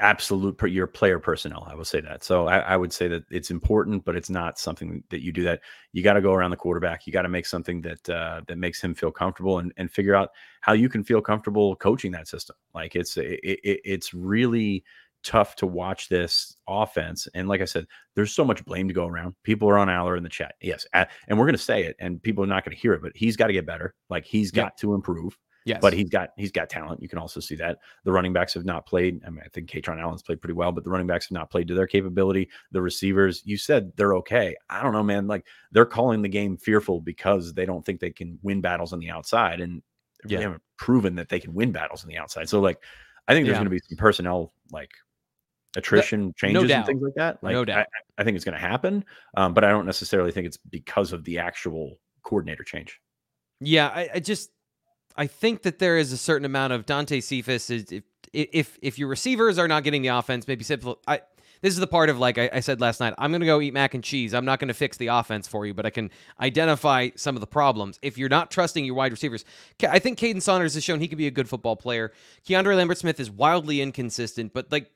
absolute 0.00 0.58
per, 0.58 0.66
your 0.66 0.86
player 0.86 1.18
personnel. 1.18 1.66
I 1.70 1.74
will 1.74 1.84
say 1.84 2.00
that. 2.00 2.24
So 2.24 2.48
I, 2.48 2.58
I 2.58 2.76
would 2.76 2.92
say 2.92 3.06
that 3.08 3.24
it's 3.30 3.50
important, 3.50 4.04
but 4.04 4.16
it's 4.16 4.30
not 4.30 4.58
something 4.58 5.04
that 5.10 5.22
you 5.22 5.32
do 5.32 5.44
that. 5.44 5.60
You 5.92 6.02
got 6.02 6.14
to 6.14 6.20
go 6.20 6.32
around 6.32 6.50
the 6.50 6.56
quarterback. 6.56 7.06
You 7.06 7.12
got 7.12 7.22
to 7.22 7.28
make 7.28 7.46
something 7.46 7.80
that 7.82 8.08
uh, 8.08 8.40
that 8.48 8.58
makes 8.58 8.80
him 8.80 8.94
feel 8.94 9.12
comfortable 9.12 9.58
and 9.58 9.72
and 9.76 9.90
figure 9.90 10.14
out 10.14 10.30
how 10.62 10.72
you 10.72 10.88
can 10.88 11.04
feel 11.04 11.20
comfortable 11.20 11.76
coaching 11.76 12.12
that 12.12 12.28
system. 12.28 12.56
Like 12.74 12.96
it's 12.96 13.16
it, 13.16 13.40
it, 13.42 13.80
it's 13.84 14.12
really 14.12 14.84
tough 15.24 15.56
to 15.56 15.66
watch 15.66 16.08
this 16.08 16.56
offense. 16.68 17.26
And 17.34 17.48
like 17.48 17.62
I 17.62 17.64
said, 17.64 17.86
there's 18.14 18.34
so 18.34 18.44
much 18.44 18.64
blame 18.64 18.86
to 18.88 18.94
go 18.94 19.06
around. 19.06 19.34
People 19.42 19.68
are 19.68 19.78
on 19.78 19.88
Allar 19.88 20.16
in 20.16 20.22
the 20.22 20.28
chat. 20.28 20.54
Yes. 20.60 20.86
And 20.92 21.08
we're 21.30 21.46
going 21.46 21.52
to 21.52 21.58
say 21.58 21.84
it 21.84 21.96
and 21.98 22.22
people 22.22 22.44
are 22.44 22.48
not 22.48 22.64
going 22.64 22.76
to 22.76 22.80
hear 22.80 22.92
it, 22.92 23.02
but 23.02 23.12
he's 23.14 23.36
got 23.36 23.48
to 23.48 23.52
get 23.52 23.66
better. 23.66 23.94
Like 24.10 24.24
he's 24.24 24.50
got 24.50 24.76
to 24.78 24.94
improve, 24.94 25.36
Yes. 25.66 25.78
but 25.80 25.92
he's 25.94 26.10
got, 26.10 26.30
he's 26.36 26.52
got 26.52 26.68
talent. 26.68 27.00
You 27.02 27.08
can 27.08 27.18
also 27.18 27.40
see 27.40 27.54
that 27.56 27.78
the 28.04 28.12
running 28.12 28.32
backs 28.34 28.52
have 28.54 28.66
not 28.66 28.84
played. 28.86 29.20
I 29.26 29.30
mean, 29.30 29.40
I 29.44 29.48
think 29.48 29.70
Kaytron 29.70 29.98
Allen's 30.00 30.22
played 30.22 30.40
pretty 30.40 30.52
well, 30.52 30.72
but 30.72 30.84
the 30.84 30.90
running 30.90 31.06
backs 31.06 31.26
have 31.26 31.32
not 31.32 31.50
played 31.50 31.68
to 31.68 31.74
their 31.74 31.86
capability. 31.86 32.50
The 32.72 32.82
receivers, 32.82 33.40
you 33.46 33.56
said 33.56 33.92
they're 33.96 34.14
okay. 34.16 34.54
I 34.68 34.82
don't 34.82 34.92
know, 34.92 35.02
man. 35.02 35.26
Like 35.26 35.46
they're 35.72 35.86
calling 35.86 36.20
the 36.20 36.28
game 36.28 36.56
fearful 36.58 37.00
because 37.00 37.54
they 37.54 37.64
don't 37.64 37.84
think 37.84 38.00
they 38.00 38.10
can 38.10 38.38
win 38.42 38.60
battles 38.60 38.92
on 38.92 38.98
the 38.98 39.08
outside. 39.10 39.60
And 39.60 39.82
they 40.26 40.36
haven't 40.42 40.62
proven 40.76 41.14
that 41.16 41.28
they 41.28 41.40
can 41.40 41.54
win 41.54 41.72
battles 41.72 42.02
on 42.02 42.08
the 42.08 42.18
outside. 42.18 42.48
So 42.48 42.60
like, 42.60 42.78
I 43.28 43.32
think 43.32 43.46
there's 43.46 43.54
Yeah. 43.54 43.58
going 43.60 43.64
to 43.64 43.70
be 43.70 43.80
some 43.88 43.96
personnel 43.96 44.52
like 44.70 44.90
attrition 45.76 46.32
changes 46.36 46.70
and 46.70 46.86
things 46.86 47.02
like 47.02 47.14
that. 47.16 47.42
Like, 47.42 47.54
No 47.54 47.62
I- 47.62 47.64
doubt. 47.64 47.78
I, 47.78 48.20
I 48.20 48.24
think 48.24 48.36
it's 48.36 48.44
going 48.44 48.54
to 48.54 48.60
happen, 48.60 49.04
um, 49.36 49.54
but 49.54 49.64
I 49.64 49.70
don't 49.70 49.86
necessarily 49.86 50.30
think 50.30 50.46
it's 50.46 50.56
because 50.56 51.12
of 51.12 51.24
the 51.24 51.38
actual 51.38 51.98
coordinator 52.22 52.62
change. 52.64 53.00
Yeah, 53.60 53.88
I, 53.88 54.08
I 54.14 54.20
just 54.20 54.50
I 55.16 55.26
think 55.26 55.62
that 55.62 55.78
there 55.78 55.96
is 55.96 56.12
a 56.12 56.16
certain 56.16 56.44
amount 56.44 56.72
of 56.72 56.86
Dante 56.86 57.20
Cephas 57.20 57.70
if 57.70 58.02
if 58.32 58.78
if 58.82 58.98
your 58.98 59.08
receivers 59.08 59.58
are 59.58 59.68
not 59.68 59.84
getting 59.84 60.02
the 60.02 60.08
offense, 60.08 60.48
maybe 60.48 60.64
simple. 60.64 60.98
I 61.06 61.20
this 61.64 61.72
is 61.72 61.80
the 61.80 61.86
part 61.86 62.10
of 62.10 62.18
like 62.18 62.36
I, 62.36 62.50
I 62.52 62.60
said 62.60 62.80
last 62.80 63.00
night. 63.00 63.14
I'm 63.16 63.32
gonna 63.32 63.46
go 63.46 63.60
eat 63.60 63.72
mac 63.72 63.94
and 63.94 64.02
cheese. 64.02 64.34
I'm 64.34 64.44
not 64.44 64.58
gonna 64.58 64.74
fix 64.74 64.96
the 64.96 65.06
offense 65.06 65.48
for 65.48 65.64
you, 65.64 65.72
but 65.72 65.86
I 65.86 65.90
can 65.90 66.10
identify 66.40 67.10
some 67.16 67.36
of 67.36 67.40
the 67.40 67.46
problems. 67.46 67.98
If 68.02 68.18
you're 68.18 68.28
not 68.28 68.50
trusting 68.50 68.84
your 68.84 68.96
wide 68.96 69.12
receivers, 69.12 69.44
I 69.88 69.98
think 69.98 70.18
Kaden 70.18 70.42
Saunders 70.42 70.74
has 70.74 70.84
shown 70.84 71.00
he 71.00 71.08
could 71.08 71.18
be 71.18 71.26
a 71.26 71.30
good 71.32 71.48
football 71.48 71.76
player. 71.76 72.12
Keandre 72.46 72.76
Lambert 72.76 72.98
Smith 72.98 73.18
is 73.18 73.30
wildly 73.30 73.80
inconsistent, 73.80 74.52
but 74.52 74.70
like 74.70 74.90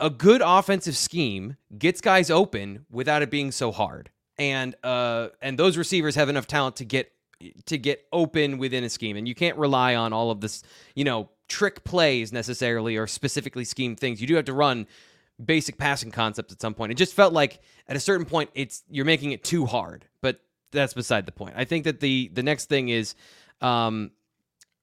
a 0.00 0.10
good 0.10 0.42
offensive 0.44 0.96
scheme 0.96 1.56
gets 1.78 2.00
guys 2.00 2.30
open 2.30 2.84
without 2.90 3.22
it 3.22 3.30
being 3.30 3.52
so 3.52 3.72
hard. 3.72 4.10
And 4.36 4.74
uh 4.82 5.28
and 5.40 5.58
those 5.58 5.78
receivers 5.78 6.16
have 6.16 6.28
enough 6.28 6.46
talent 6.46 6.76
to 6.76 6.84
get 6.84 7.13
to 7.66 7.78
get 7.78 8.06
open 8.12 8.58
within 8.58 8.84
a 8.84 8.90
scheme. 8.90 9.16
And 9.16 9.26
you 9.26 9.34
can't 9.34 9.56
rely 9.56 9.94
on 9.94 10.12
all 10.12 10.30
of 10.30 10.40
this, 10.40 10.62
you 10.94 11.04
know, 11.04 11.30
trick 11.48 11.84
plays 11.84 12.32
necessarily 12.32 12.96
or 12.96 13.06
specifically 13.06 13.64
scheme 13.64 13.96
things. 13.96 14.20
You 14.20 14.26
do 14.26 14.34
have 14.36 14.46
to 14.46 14.52
run 14.52 14.86
basic 15.44 15.78
passing 15.78 16.10
concepts 16.10 16.52
at 16.52 16.60
some 16.60 16.74
point. 16.74 16.92
It 16.92 16.96
just 16.96 17.14
felt 17.14 17.32
like 17.32 17.60
at 17.88 17.96
a 17.96 18.00
certain 18.00 18.26
point 18.26 18.50
it's 18.54 18.82
you're 18.88 19.04
making 19.04 19.32
it 19.32 19.44
too 19.44 19.66
hard. 19.66 20.06
But 20.20 20.40
that's 20.70 20.94
beside 20.94 21.26
the 21.26 21.32
point. 21.32 21.54
I 21.56 21.64
think 21.64 21.84
that 21.84 22.00
the 22.00 22.30
the 22.32 22.42
next 22.42 22.68
thing 22.68 22.88
is 22.88 23.14
um 23.60 24.10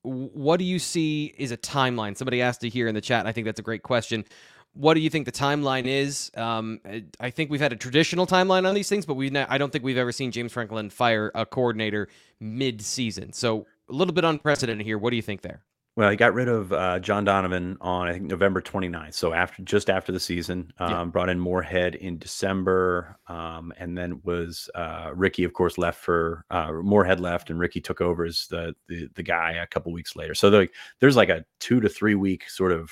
what 0.04 0.58
do 0.58 0.66
you 0.66 0.80
see 0.80 1.34
is 1.38 1.52
a 1.52 1.58
timeline? 1.58 2.18
Somebody 2.18 2.42
asked 2.42 2.64
it 2.64 2.70
here 2.70 2.88
in 2.88 2.96
the 2.96 3.02
chat. 3.02 3.28
I 3.28 3.32
think 3.32 3.46
that's 3.46 3.60
a 3.60 3.64
great 3.64 3.84
question. 3.84 4.26
What 4.74 4.94
do 4.94 5.02
you 5.02 5.10
think 5.10 5.26
the 5.26 5.32
timeline 5.34 5.86
is? 5.86 6.32
Um, 6.36 6.80
I- 7.20 7.30
think 7.30 7.52
we've 7.52 7.60
had 7.62 7.74
a 7.74 7.76
traditional 7.76 8.26
timeline 8.26 8.66
on 8.68 8.74
these 8.74 8.88
things, 8.88 9.06
but 9.06 9.16
we 9.16 9.30
I 9.36 9.58
don't 9.58 9.72
think 9.72 9.84
we've 9.84 9.98
ever 9.98 10.12
seen 10.14 10.32
James 10.32 10.54
Franklin 10.54 10.90
fire 10.90 11.32
a 11.36 11.46
coordinator 11.46 12.08
mid-season. 12.40 13.34
So 13.34 13.66
a 13.90 13.94
little 13.94 14.14
bit 14.14 14.24
unprecedented 14.24 14.86
here. 14.86 14.98
What 14.98 15.10
do 15.10 15.16
you 15.18 15.22
think 15.22 15.42
there? 15.42 15.64
Well, 15.98 16.10
he 16.10 16.16
got 16.16 16.34
rid 16.34 16.48
of 16.48 16.72
uh, 16.72 17.00
John 17.00 17.26
Donovan 17.26 17.78
on 17.82 18.08
I 18.08 18.14
think 18.14 18.24
November 18.24 18.62
29th. 18.62 19.14
So 19.14 19.34
after 19.34 19.62
just 19.64 19.90
after 19.90 20.14
the 20.14 20.22
season, 20.22 20.72
um, 20.80 20.90
Yeah. 20.90 21.04
brought 21.06 21.28
in 21.28 21.38
Moorhead 21.38 21.96
in 21.96 22.18
December, 22.18 23.18
um, 23.28 23.74
and 23.78 23.98
then 23.98 24.22
was 24.24 24.70
uh, 24.74 25.12
Ricky, 25.14 25.44
of 25.44 25.52
course, 25.52 25.78
left 25.78 26.00
for 26.00 26.46
uh, 26.50 26.72
Moorhead 26.72 27.20
left, 27.20 27.50
and 27.50 27.60
Ricky 27.60 27.82
took 27.82 28.00
over 28.00 28.24
as 28.24 28.48
the 28.50 28.74
the, 28.88 29.10
the 29.16 29.24
guy 29.24 29.52
a 29.62 29.68
couple 29.68 29.92
weeks 29.92 30.16
later. 30.16 30.34
So 30.34 30.48
like 30.48 30.72
there's 31.02 31.18
like 31.18 31.28
a 31.30 31.44
two 31.60 31.82
to 31.82 31.90
three 31.90 32.16
week 32.16 32.50
sort 32.50 32.72
of 32.72 32.90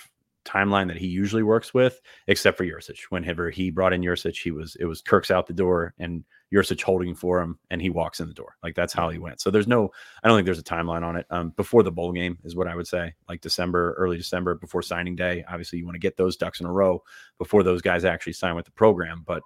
timeline 0.50 0.88
that 0.88 0.98
he 0.98 1.08
usually 1.08 1.44
works 1.44 1.74
with, 1.74 2.00
except 2.28 2.58
for 2.58 2.66
Yurcich. 2.66 3.04
Whenever 3.10 3.50
he 3.50 3.70
brought 3.70 3.94
in 3.94 4.02
Yurcich, 4.02 4.42
he 4.42 4.52
was 4.52 4.76
it 4.80 4.86
was 4.86 5.02
Kirk's 5.02 5.32
out 5.32 5.48
the 5.48 5.54
door 5.54 5.94
and 6.00 6.24
Yurcich 6.54 6.82
holding 6.82 7.14
for 7.14 7.40
him, 7.42 7.60
and 7.70 7.82
he 7.82 7.90
walks 7.90 8.20
in 8.20 8.28
the 8.28 8.34
door. 8.34 8.56
Like 8.64 8.76
that's 8.76 8.94
how 8.94 9.10
he 9.10 9.20
went. 9.20 9.42
So 9.42 9.52
there's 9.52 9.68
no 9.68 9.92
I 10.24 10.28
don't 10.28 10.38
think 10.38 10.46
there's 10.46 10.60
a 10.60 10.64
timeline 10.64 11.04
on 11.04 11.16
it. 11.16 11.26
Um, 11.30 11.52
before 11.52 11.84
the 11.84 11.92
bowl 11.92 12.12
game 12.12 12.38
is 12.44 12.56
what 12.56 12.68
I 12.68 12.76
would 12.76 12.88
say, 12.88 13.14
like 13.28 13.42
December, 13.42 13.94
early 13.98 14.18
December, 14.18 14.56
before 14.56 14.82
signing 14.82 15.16
day. 15.16 15.46
Obviously, 15.48 15.80
you 15.80 15.86
want 15.86 15.96
to 15.96 16.00
get 16.00 16.18
those 16.18 16.38
ducks 16.38 16.60
in 16.60 16.66
a 16.66 16.72
row 16.72 17.04
before 17.38 17.64
those 17.64 17.82
guys 17.82 18.06
actually 18.06 18.34
sign 18.34 18.56
with 18.56 18.66
the 18.66 18.72
program. 18.72 19.24
But 19.26 19.44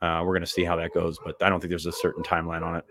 uh, 0.00 0.22
we're 0.24 0.34
going 0.34 0.40
to 0.42 0.46
see 0.46 0.64
how 0.64 0.76
that 0.76 0.92
goes. 0.92 1.18
But 1.24 1.42
I 1.42 1.48
don't 1.48 1.60
think 1.60 1.70
there's 1.70 1.86
a 1.86 1.92
certain 1.92 2.22
timeline 2.22 2.62
on 2.62 2.76
it. 2.76 2.84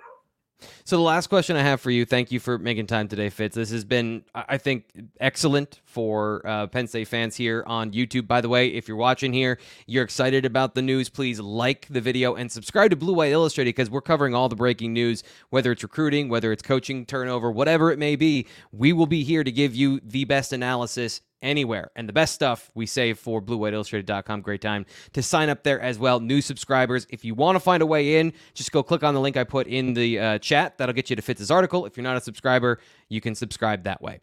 So 0.84 0.97
the 0.97 1.04
last 1.04 1.28
question 1.28 1.56
I 1.56 1.62
have 1.62 1.82
for 1.82 1.91
you, 1.91 2.06
thank 2.06 2.32
you 2.32 2.39
for 2.39 2.58
making 2.58 2.88
time 2.88 3.08
today, 3.08 3.30
Fitz. 3.30 3.56
This 3.56 3.71
has 3.71 3.86
been, 3.86 4.23
I 4.36 4.58
think, 4.58 4.86
excellent 5.19 5.80
for 5.86 6.45
uh, 6.45 6.67
Penn 6.67 6.88
State 6.88 7.08
fans 7.08 7.36
here 7.36 7.63
on 7.67 7.91
YouTube. 7.91 8.28
By 8.28 8.41
the 8.41 8.49
way, 8.49 8.67
if 8.67 8.88
you're 8.88 8.97
watching 8.97 9.34
here, 9.34 9.60
you're 9.88 10.04
excited 10.04 10.45
about 10.45 10.76
the 10.76 10.82
news, 10.82 11.10
please 11.10 11.39
like 11.39 11.88
the 11.89 12.02
video 12.02 12.36
and 12.36 12.52
subscribe 12.52 12.89
to 12.89 12.95
Blue 12.95 13.13
White 13.13 13.32
Illustrated 13.32 13.69
because 13.69 13.89
we're 13.89 14.02
covering 14.02 14.36
all 14.36 14.49
the 14.49 14.56
breaking 14.56 14.93
news, 14.93 15.23
whether 15.49 15.71
it's 15.71 15.84
recruiting, 15.84 16.30
whether 16.30 16.52
it's 16.52 16.62
coaching 16.62 17.06
turnover, 17.06 17.52
whatever 17.52 17.91
it 17.91 17.99
may 17.99 18.15
be. 18.15 18.47
We 18.71 18.93
will 18.93 19.08
be 19.08 19.23
here 19.23 19.43
to 19.43 19.52
give 19.52 19.76
you 19.76 19.99
the 20.04 20.26
best 20.26 20.54
analysis 20.54 21.21
anywhere. 21.43 21.91
And 21.95 22.10
the 22.10 22.13
best 22.13 22.34
stuff 22.34 22.71
we 22.73 22.86
save 22.86 23.19
for 23.19 23.41
bluewhiteillustrated.com. 23.41 24.41
Great 24.41 24.62
time 24.62 24.86
to 25.12 25.21
sign 25.21 25.49
up 25.49 25.63
there 25.63 25.79
as 25.79 25.99
well. 25.99 26.19
New 26.19 26.41
subscribers. 26.41 27.06
If 27.10 27.23
you 27.23 27.36
want 27.36 27.56
to 27.56 27.60
find 27.60 27.84
a 27.84 27.86
way 27.86 28.19
in, 28.19 28.34
just 28.53 28.71
go 28.71 28.82
click 28.82 29.03
on 29.03 29.13
the 29.13 29.19
link 29.19 29.38
I 29.38 29.43
put 29.43 29.67
in 29.67 29.93
the 29.93 30.19
uh, 30.19 30.38
chat. 30.39 30.77
That'll 30.77 30.93
get 30.93 31.10
you 31.10 31.15
to 31.15 31.21
Fitz's 31.21 31.51
article. 31.51 31.86
If 31.86 31.97
you're 31.97 32.03
not 32.03 32.17
a 32.17 32.21
subscriber, 32.21 32.79
you 33.10 33.21
can 33.21 33.36
subscribe 33.36 33.84
that 33.84 34.01
way. 34.01 34.21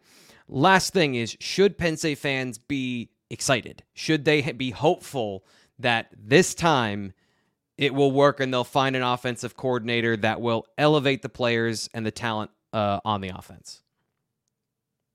Last 0.49 0.91
thing 0.91 1.15
is 1.15 1.37
should 1.39 1.77
Penn 1.77 1.95
State 1.95 2.17
fans 2.17 2.57
be 2.57 3.11
excited? 3.29 3.83
Should 3.93 4.25
they 4.25 4.41
be 4.51 4.71
hopeful 4.71 5.45
that 5.79 6.09
this 6.17 6.53
time 6.53 7.13
it 7.77 7.93
will 7.93 8.11
work 8.11 8.39
and 8.39 8.53
they'll 8.53 8.63
find 8.63 8.95
an 8.95 9.01
offensive 9.01 9.55
coordinator 9.55 10.17
that 10.17 10.41
will 10.41 10.65
elevate 10.77 11.21
the 11.21 11.29
players 11.29 11.89
and 11.93 12.05
the 12.05 12.11
talent 12.11 12.51
uh, 12.73 12.99
on 13.05 13.21
the 13.21 13.29
offense? 13.29 13.80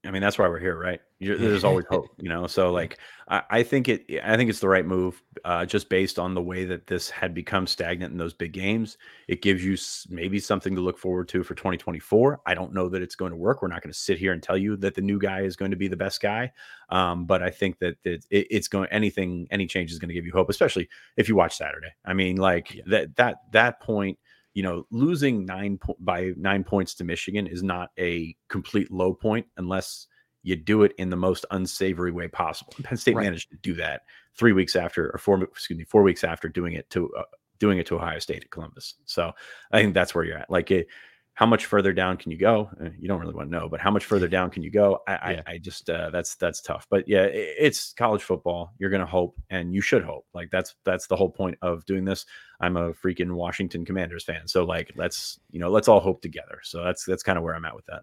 I 0.07 0.11
mean, 0.11 0.23
that's 0.23 0.39
why 0.39 0.49
we're 0.49 0.61
here, 0.61 0.79
right? 0.79 1.01
You're, 1.19 1.37
there's 1.37 1.65
always 1.65 1.87
hope, 1.91 2.07
you 2.19 2.29
know. 2.29 2.47
So, 2.47 2.73
like, 2.73 2.99
I, 3.29 3.43
I, 3.51 3.63
think 3.63 3.89
it, 3.89 4.05
I 4.23 4.37
think 4.37 4.51
it's 4.51 4.61
the 4.61 4.69
right 4.69 4.85
move, 4.85 5.23
uh, 5.45 5.65
just 5.65 5.89
based 5.89 6.19
on 6.19 6.35
the 6.35 6.43
way 6.43 6.65
that 6.65 6.87
this 6.87 7.11
had 7.11 7.35
become 7.35 7.67
stagnant 7.67 8.13
in 8.13 8.19
those 8.19 8.35
big 8.35 8.53
games. 8.53 8.99
It 9.27 9.43
gives 9.43 9.65
you 9.65 9.77
maybe 10.15 10.39
something 10.39 10.75
to 10.75 10.81
look 10.81 10.99
forward 10.99 11.29
to 11.29 11.43
for 11.43 11.55
2024. 11.55 12.41
I 12.47 12.55
don't 12.55 12.73
know 12.73 12.89
that 12.89 13.03
it's 13.03 13.15
going 13.15 13.31
to 13.31 13.37
work. 13.37 13.63
We're 13.63 13.69
not 13.69 13.83
going 13.83 13.93
to 13.93 13.99
sit 13.99 14.19
here 14.19 14.33
and 14.33 14.43
tell 14.43 14.57
you 14.59 14.77
that 14.77 14.95
the 14.95 15.03
new 15.03 15.19
guy 15.19 15.41
is 15.41 15.57
going 15.57 15.71
to 15.71 15.77
be 15.77 15.89
the 15.89 15.97
best 15.97 16.21
guy, 16.21 16.53
um, 16.91 17.25
but 17.25 17.43
I 17.43 17.51
think 17.51 17.79
that 17.81 17.97
it, 18.05 18.25
it, 18.31 18.47
it's 18.51 18.69
going. 18.69 18.89
Anything, 18.91 19.49
any 19.51 19.67
change 19.67 19.91
is 19.93 19.99
going 19.99 20.09
to 20.09 20.15
give 20.15 20.27
you 20.27 20.33
hope, 20.33 20.51
especially 20.51 20.89
if 21.17 21.29
you 21.29 21.35
watch 21.35 21.57
Saturday. 21.57 21.93
I 22.05 22.13
mean, 22.13 22.37
like 22.37 22.75
yeah. 22.75 22.83
that 22.87 23.17
that 23.17 23.37
that 23.53 23.81
point 23.81 24.19
you 24.57 24.63
know, 24.63 24.87
losing 24.91 25.45
nine 25.45 25.77
po- 25.77 25.99
by 26.01 26.33
nine 26.35 26.65
points 26.65 26.95
to 26.95 27.05
Michigan 27.05 27.47
is 27.47 27.63
not 27.63 27.91
a 27.99 28.35
complete 28.49 28.91
low 28.91 29.13
point 29.13 29.47
unless 29.59 30.07
you 30.43 30.57
do 30.57 30.83
it 30.83 30.93
in 30.97 31.11
the 31.11 31.17
most 31.17 31.45
unsavory 31.51 32.11
way 32.11 32.27
possible. 32.27 32.73
Penn 32.83 32.97
State 32.97 33.17
right. 33.17 33.25
managed 33.25 33.51
to 33.51 33.59
do 33.59 33.75
that 33.75 34.05
three 34.35 34.53
weeks 34.53 34.75
after, 34.75 35.11
or 35.11 35.19
four, 35.19 35.43
excuse 35.43 35.79
me, 35.79 35.85
four 35.85 36.03
weeks 36.03 36.25
after 36.25 36.49
doing 36.49 36.73
it 36.73 36.89
to 36.89 37.13
uh, 37.19 37.25
doing 37.59 37.77
it 37.77 37.85
to 37.85 37.97
Ohio 37.97 38.19
State 38.19 38.45
at 38.45 38.51
Columbus. 38.51 38.95
So 39.05 39.33
I 39.73 39.83
think 39.83 39.93
that's 39.93 40.15
where 40.15 40.25
you're 40.25 40.39
at. 40.39 40.49
Like, 40.49 40.71
it, 40.71 40.87
how 41.37 41.45
much 41.45 41.67
further 41.67 41.93
down 41.93 42.17
can 42.17 42.33
you 42.33 42.39
go? 42.39 42.71
Uh, 42.81 42.89
you 42.99 43.09
don't 43.09 43.21
really 43.21 43.35
want 43.35 43.51
to 43.51 43.55
know, 43.55 43.69
but 43.69 43.79
how 43.79 43.91
much 43.91 44.07
further 44.07 44.27
down 44.27 44.49
can 44.49 44.63
you 44.63 44.71
go? 44.71 45.01
I, 45.07 45.13
yeah. 45.13 45.43
I, 45.47 45.53
I, 45.53 45.59
just 45.59 45.89
uh, 45.91 46.09
that's 46.09 46.35
that's 46.37 46.63
tough. 46.63 46.87
But 46.89 47.07
yeah, 47.07 47.25
it, 47.25 47.55
it's 47.59 47.93
college 47.93 48.23
football. 48.23 48.73
You're 48.79 48.89
gonna 48.89 49.05
hope, 49.05 49.37
and 49.51 49.75
you 49.75 49.83
should 49.83 50.03
hope. 50.03 50.25
Like 50.33 50.51
that's 50.51 50.75
that's 50.85 51.07
the 51.07 51.15
whole 51.15 51.29
point 51.29 51.59
of 51.61 51.85
doing 51.85 52.07
this. 52.07 52.25
I'm 52.59 52.79
a 52.79 52.95
freaking 52.95 53.33
Washington 53.33 53.85
Commanders 53.85 54.25
fan, 54.25 54.49
so 54.49 54.65
like 54.65 54.93
let's 54.97 55.39
you 55.51 55.61
know 55.61 55.71
let's 55.71 55.89
all 55.89 56.01
hope 56.01 56.23
together. 56.23 56.61
So 56.63 56.83
that's 56.83 57.05
that's 57.05 57.23
kind 57.23 57.37
of 57.37 57.45
where 57.45 57.55
I'm 57.55 57.67
at 57.67 57.77
with 57.77 57.87
that. 57.87 58.03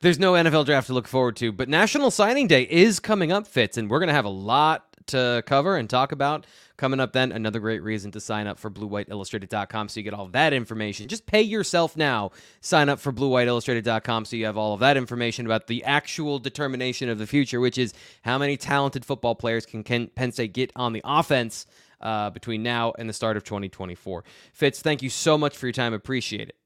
There's 0.00 0.18
no 0.18 0.34
NFL 0.34 0.66
draft 0.66 0.88
to 0.88 0.92
look 0.92 1.08
forward 1.08 1.36
to, 1.36 1.52
but 1.52 1.68
National 1.68 2.10
Signing 2.10 2.46
Day 2.46 2.62
is 2.62 3.00
coming 3.00 3.32
up, 3.32 3.46
Fitz, 3.46 3.76
and 3.76 3.90
we're 3.90 4.00
gonna 4.00 4.12
have 4.12 4.24
a 4.24 4.28
lot 4.28 4.86
to 5.06 5.42
cover 5.46 5.76
and 5.76 5.88
talk 5.88 6.12
about. 6.12 6.46
Coming 6.76 7.00
up 7.00 7.12
then, 7.12 7.32
another 7.32 7.58
great 7.58 7.82
reason 7.82 8.10
to 8.12 8.20
sign 8.20 8.46
up 8.46 8.58
for 8.58 8.70
bluewhiteillustrated.com 8.70 9.88
so 9.88 9.98
you 9.98 10.04
get 10.04 10.12
all 10.12 10.26
that 10.28 10.52
information. 10.52 11.08
Just 11.08 11.24
pay 11.24 11.40
yourself 11.40 11.96
now. 11.96 12.32
Sign 12.60 12.90
up 12.90 13.00
for 13.00 13.12
bluewhiteillustrated.com 13.12 14.26
so 14.26 14.36
you 14.36 14.44
have 14.44 14.58
all 14.58 14.74
of 14.74 14.80
that 14.80 14.98
information 14.98 15.46
about 15.46 15.68
the 15.68 15.82
actual 15.84 16.38
determination 16.38 17.08
of 17.08 17.18
the 17.18 17.26
future, 17.26 17.60
which 17.60 17.78
is 17.78 17.94
how 18.22 18.36
many 18.36 18.58
talented 18.58 19.04
football 19.04 19.34
players 19.34 19.64
can 19.64 19.82
Penn 19.82 20.32
State 20.32 20.52
get 20.52 20.70
on 20.76 20.92
the 20.92 21.00
offense 21.04 21.64
uh, 22.02 22.28
between 22.30 22.62
now 22.62 22.92
and 22.98 23.08
the 23.08 23.14
start 23.14 23.38
of 23.38 23.44
2024. 23.44 24.24
Fitz, 24.52 24.82
thank 24.82 25.02
you 25.02 25.08
so 25.08 25.38
much 25.38 25.56
for 25.56 25.66
your 25.66 25.72
time. 25.72 25.94
Appreciate 25.94 26.50
it. 26.50 26.56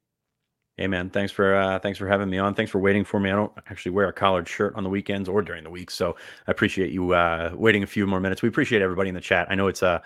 Hey 0.81 0.87
man, 0.87 1.11
thanks 1.11 1.31
for 1.31 1.55
uh, 1.55 1.79
thanks 1.79 1.99
for 1.99 2.09
having 2.09 2.31
me 2.31 2.39
on. 2.39 2.55
Thanks 2.55 2.71
for 2.71 2.79
waiting 2.79 3.05
for 3.05 3.21
me. 3.21 3.31
I 3.31 3.35
don't 3.35 3.53
actually 3.69 3.93
wear 3.93 4.09
a 4.09 4.15
collared 4.15 4.49
shirt 4.49 4.75
on 4.77 4.83
the 4.83 4.89
weekends 4.89 5.29
or 5.29 5.43
during 5.43 5.63
the 5.63 5.69
week, 5.69 5.91
so 5.91 6.17
I 6.49 6.53
appreciate 6.53 6.91
you 6.91 7.13
uh, 7.13 7.51
waiting 7.53 7.83
a 7.83 7.87
few 7.87 8.07
more 8.07 8.19
minutes. 8.19 8.41
We 8.41 8.49
appreciate 8.49 8.81
everybody 8.81 9.11
in 9.11 9.15
the 9.15 9.21
chat. 9.21 9.47
I 9.51 9.57
know 9.57 9.69
it's 9.69 9.83
a 9.83 9.87
uh, 9.87 9.99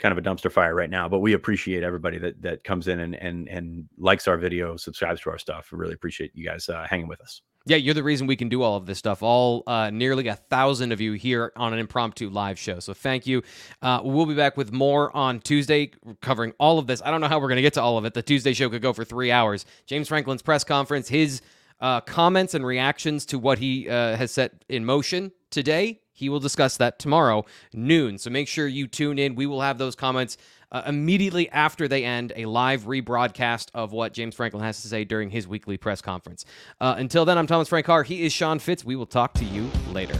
kind 0.00 0.10
of 0.10 0.18
a 0.18 0.28
dumpster 0.28 0.50
fire 0.50 0.74
right 0.74 0.90
now, 0.90 1.08
but 1.08 1.20
we 1.20 1.32
appreciate 1.32 1.84
everybody 1.84 2.18
that 2.18 2.42
that 2.42 2.64
comes 2.64 2.88
in 2.88 2.98
and 2.98 3.14
and 3.14 3.46
and 3.46 3.88
likes 3.98 4.26
our 4.26 4.36
video, 4.36 4.76
subscribes 4.76 5.20
to 5.20 5.30
our 5.30 5.38
stuff. 5.38 5.70
We 5.70 5.78
really 5.78 5.94
appreciate 5.94 6.32
you 6.34 6.44
guys 6.44 6.68
uh, 6.68 6.84
hanging 6.90 7.06
with 7.06 7.20
us. 7.20 7.42
Yeah, 7.68 7.76
you're 7.76 7.92
the 7.92 8.02
reason 8.02 8.26
we 8.26 8.36
can 8.36 8.48
do 8.48 8.62
all 8.62 8.76
of 8.76 8.86
this 8.86 8.98
stuff. 8.98 9.22
All 9.22 9.62
uh, 9.66 9.90
nearly 9.90 10.26
a 10.28 10.36
thousand 10.36 10.90
of 10.90 11.02
you 11.02 11.12
here 11.12 11.52
on 11.54 11.74
an 11.74 11.78
impromptu 11.78 12.30
live 12.30 12.58
show. 12.58 12.80
So 12.80 12.94
thank 12.94 13.26
you. 13.26 13.42
Uh, 13.82 14.00
we'll 14.02 14.24
be 14.24 14.34
back 14.34 14.56
with 14.56 14.72
more 14.72 15.14
on 15.14 15.38
Tuesday, 15.40 15.90
covering 16.22 16.54
all 16.58 16.78
of 16.78 16.86
this. 16.86 17.02
I 17.04 17.10
don't 17.10 17.20
know 17.20 17.28
how 17.28 17.38
we're 17.38 17.48
going 17.48 17.56
to 17.56 17.62
get 17.62 17.74
to 17.74 17.82
all 17.82 17.98
of 17.98 18.06
it. 18.06 18.14
The 18.14 18.22
Tuesday 18.22 18.54
show 18.54 18.70
could 18.70 18.80
go 18.80 18.94
for 18.94 19.04
three 19.04 19.30
hours. 19.30 19.66
James 19.84 20.08
Franklin's 20.08 20.40
press 20.40 20.64
conference, 20.64 21.08
his 21.08 21.42
uh, 21.80 22.00
comments 22.00 22.54
and 22.54 22.64
reactions 22.64 23.26
to 23.26 23.38
what 23.38 23.58
he 23.58 23.86
uh, 23.86 24.16
has 24.16 24.32
set 24.32 24.64
in 24.70 24.86
motion 24.86 25.30
today. 25.50 26.00
He 26.12 26.30
will 26.30 26.40
discuss 26.40 26.78
that 26.78 26.98
tomorrow 26.98 27.44
noon. 27.74 28.16
So 28.16 28.30
make 28.30 28.48
sure 28.48 28.66
you 28.66 28.86
tune 28.86 29.18
in. 29.18 29.34
We 29.34 29.46
will 29.46 29.60
have 29.60 29.76
those 29.76 29.94
comments 29.94 30.38
uh, 30.72 30.82
immediately 30.86 31.48
after 31.50 31.88
they 31.88 32.04
end 32.04 32.32
a 32.36 32.46
live 32.46 32.84
rebroadcast 32.84 33.68
of 33.74 33.92
what 33.92 34.12
James 34.12 34.34
Franklin 34.34 34.62
has 34.62 34.82
to 34.82 34.88
say 34.88 35.04
during 35.04 35.30
his 35.30 35.46
weekly 35.46 35.76
press 35.76 36.00
conference. 36.00 36.44
Uh, 36.80 36.94
until 36.98 37.24
then, 37.24 37.38
I'm 37.38 37.46
Thomas 37.46 37.68
Frank 37.68 37.86
Carr. 37.86 38.02
He 38.02 38.24
is 38.24 38.32
Sean 38.32 38.58
Fitz. 38.58 38.84
We 38.84 38.96
will 38.96 39.06
talk 39.06 39.34
to 39.34 39.44
you 39.44 39.70
later. 39.92 40.18